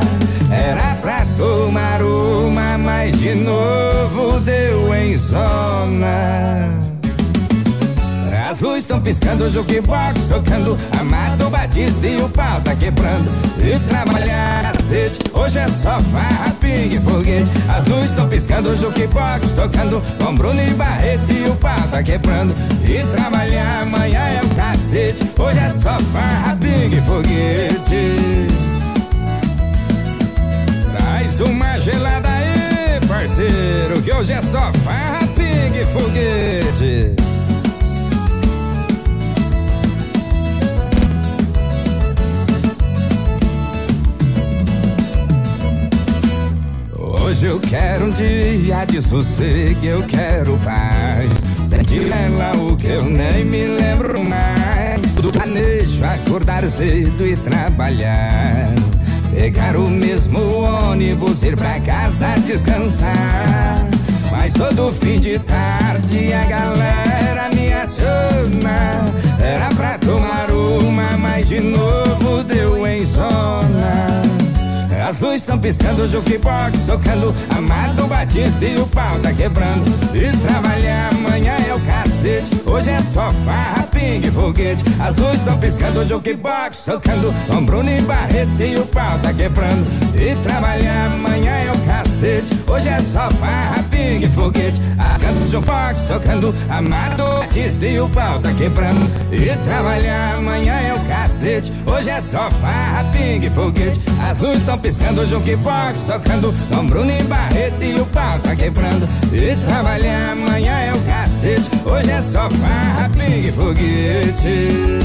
Era 0.53 0.95
pra 1.03 1.27
tomar 1.37 2.01
uma, 2.01 2.79
mas 2.79 3.19
de 3.19 3.35
novo 3.35 4.39
deu 4.39 4.95
em 4.95 5.17
zona. 5.17 6.76
Luzes 8.77 8.85
estão 8.85 9.01
piscando, 9.01 9.49
jukebox 9.49 10.27
tocando. 10.29 10.77
Amado 11.01 11.49
Batista 11.49 12.07
e 12.07 12.21
o 12.21 12.29
pau 12.29 12.61
tá 12.61 12.75
quebrando. 12.77 13.31
E 13.59 13.79
trabalhar 13.89 14.71
cacete, 14.71 15.19
hoje 15.33 15.59
é 15.59 15.67
só 15.67 15.99
farra, 15.99 16.55
pingue, 16.61 17.01
foguete. 17.01 17.51
As 17.75 17.87
luzes 17.87 18.11
estão 18.11 18.29
piscando, 18.29 18.77
jukebox 18.77 19.55
tocando. 19.55 20.03
Com 20.23 20.35
Bruno 20.35 20.61
e 20.61 20.75
Barreto 20.75 21.33
e 21.33 21.49
o 21.49 21.57
pau 21.57 21.81
tá 21.91 22.03
quebrando. 22.03 22.55
E 22.85 23.03
trabalhar 23.17 23.81
amanhã 23.81 24.21
é 24.29 24.41
o 24.45 24.49
cacete. 24.55 25.33
Hoje 25.39 25.59
é 25.59 25.71
só 25.71 25.99
farra, 26.13 26.55
pingue, 26.57 27.01
foguete. 27.01 28.47
Traz 30.95 31.41
uma 31.41 31.79
gelada 31.79 32.29
aí, 32.29 33.01
parceiro 33.09 34.03
Que 34.03 34.13
hoje 34.13 34.35
é 34.35 34.43
só 34.43 34.71
farra, 34.85 35.27
pingue, 35.35 35.85
foguete 35.95 37.26
Hoje 47.27 47.47
eu 47.47 47.59
quero 47.59 48.05
um 48.05 48.11
dia 48.11 48.85
de 48.85 49.03
sossego, 49.03 49.85
eu 49.85 50.01
quero 50.05 50.57
paz. 50.59 51.29
Sentir 51.69 52.09
ela 52.13 52.57
o 52.57 52.77
que 52.77 52.87
eu 52.87 53.05
nem 53.05 53.45
me 53.45 53.67
lembro 53.67 54.23
mais. 54.25 55.13
Do 55.17 55.33
planejo 55.33 56.05
acordar 56.05 56.63
cedo 56.71 57.27
e 57.27 57.37
trabalhar. 57.37 58.73
Pegar 59.35 59.75
o 59.75 59.91
mesmo 59.91 60.39
ônibus, 60.39 61.43
ir 61.43 61.57
pra 61.57 61.81
casa 61.81 62.29
descansar. 62.47 63.89
Mas 64.31 64.55
todo 64.55 64.93
fim 64.93 65.19
de 65.19 65.37
tarde 65.41 66.33
a 66.33 66.45
galera 66.45 67.51
me 67.53 67.73
aciona. 67.73 69.05
Era 69.41 69.69
pra 69.75 69.99
tomar 69.99 70.49
uma, 70.53 71.17
mas 71.17 71.49
de 71.49 71.59
novo 71.59 72.45
deu 72.45 72.87
em 72.87 73.05
zona. 73.05 74.36
As 75.07 75.21
luzes 75.21 75.43
estão 75.43 75.57
piscando, 75.57 76.03
o 76.03 76.09
jukebox 76.09 76.81
tocando. 76.85 77.33
Amado 77.57 78.09
Batista 78.09 78.65
e 78.65 78.77
o 78.77 78.89
pau 78.89 79.17
tá 79.21 79.33
quebrando. 79.33 79.89
E 80.13 80.37
trabalhar 80.39 81.15
amanhã 81.15 81.57
é 81.65 81.73
o 81.73 81.79
cacete 82.27 82.57
Hoje 82.67 82.91
é 82.91 83.01
só 83.01 83.31
farra, 83.45 83.85
pingue, 83.85 84.31
foguete. 84.31 84.85
As 85.01 85.15
luzes 85.17 85.39
estão 85.39 85.59
piscando, 85.59 86.01
o 86.01 86.05
jukebox 86.05 86.85
tocando. 86.85 87.33
Com 87.47 87.65
Bruno 87.65 87.89
e 87.89 88.03
Barreto 88.03 88.61
e 88.61 88.75
o 88.75 88.85
pau 88.87 89.19
tá 89.21 89.33
quebrando. 89.33 89.87
E 90.15 90.35
trabalhar 90.43 91.07
amanhã 91.07 91.53
é 91.53 91.71
o 91.71 91.79
cacete. 91.87 92.61
Hoje 92.69 92.89
é 92.89 92.99
só 92.99 93.31
farra, 93.31 93.83
pingue, 93.85 94.29
foguete. 94.29 94.83
As 94.99 95.19
cantos, 95.19 95.51
jukebox 95.51 96.05
tocando 96.05 96.55
Amado 96.69 97.39
Batista 97.39 97.87
e 97.87 98.01
o 98.01 98.09
pau 98.09 98.41
tá 98.41 98.53
quebrando. 98.53 99.11
E 99.33 99.57
trabalhar 99.65 100.35
amanhã 100.35 100.75
é 100.75 100.93
o 100.93 101.01
cacete. 101.07 101.73
Hoje 101.87 102.11
é 102.11 102.21
só 102.21 102.51
farra, 102.51 103.05
pingue, 103.13 103.49
foguete. 103.49 104.01
As 104.29 104.41
luzes 104.41 104.59
estão 104.59 104.77
piscando, 104.77 105.21
o 105.23 105.27
jukebox 105.27 106.01
tocando. 106.01 106.53
Com 106.69 106.87
Bruno 106.87 107.11
e 107.11 107.23
Barreto 107.23 107.83
e 107.83 107.95
o 107.95 108.05
pau 108.07 108.39
tá 108.41 108.55
quebrando. 108.57 109.09
E 109.33 109.57
trabalhar 109.67 110.33
amanhã 110.33 110.79
é 110.79 110.93
o 110.93 111.01
cacete. 111.03 111.71
Hoje 111.89 112.11
é 112.11 112.16
só 112.23 112.49
farra, 112.51 113.09
pingue, 113.11 113.53
foguete 113.53 114.97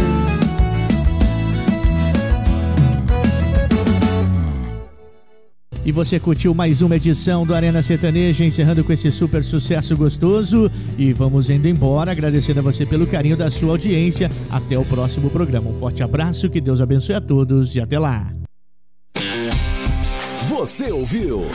E 5.84 5.92
você 5.92 6.20
curtiu 6.20 6.54
mais 6.54 6.82
uma 6.84 6.96
edição 6.96 7.44
do 7.44 7.56
Arena 7.56 7.82
Sertaneja, 7.82 8.46
encerrando 8.46 8.84
com 8.84 8.94
esse 8.94 9.12
super 9.12 9.44
sucesso 9.44 9.98
gostoso. 9.98 10.72
E 10.96 11.12
vamos 11.12 11.50
indo 11.50 11.68
embora, 11.68 12.12
agradecendo 12.12 12.60
a 12.60 12.64
você 12.64 12.86
pelo 12.86 13.08
carinho 13.08 13.36
da 13.36 13.50
sua 13.50 13.72
audiência. 13.72 14.30
Até 14.50 14.78
o 14.78 14.86
próximo 14.86 15.30
programa. 15.32 15.72
Um 15.72 15.74
forte 15.74 16.04
abraço, 16.04 16.50
que 16.50 16.62
Deus 16.62 16.82
abençoe 16.82 17.16
a 17.16 17.22
todos 17.22 17.76
e 17.76 17.82
até 17.82 17.98
lá. 17.98 18.28
Você 20.48 20.92
ouviu 20.92 21.46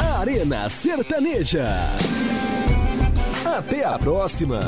Arena 0.00 0.68
Sertaneja. 0.68 1.96
Até 3.52 3.84
a 3.84 3.98
próxima. 3.98 4.60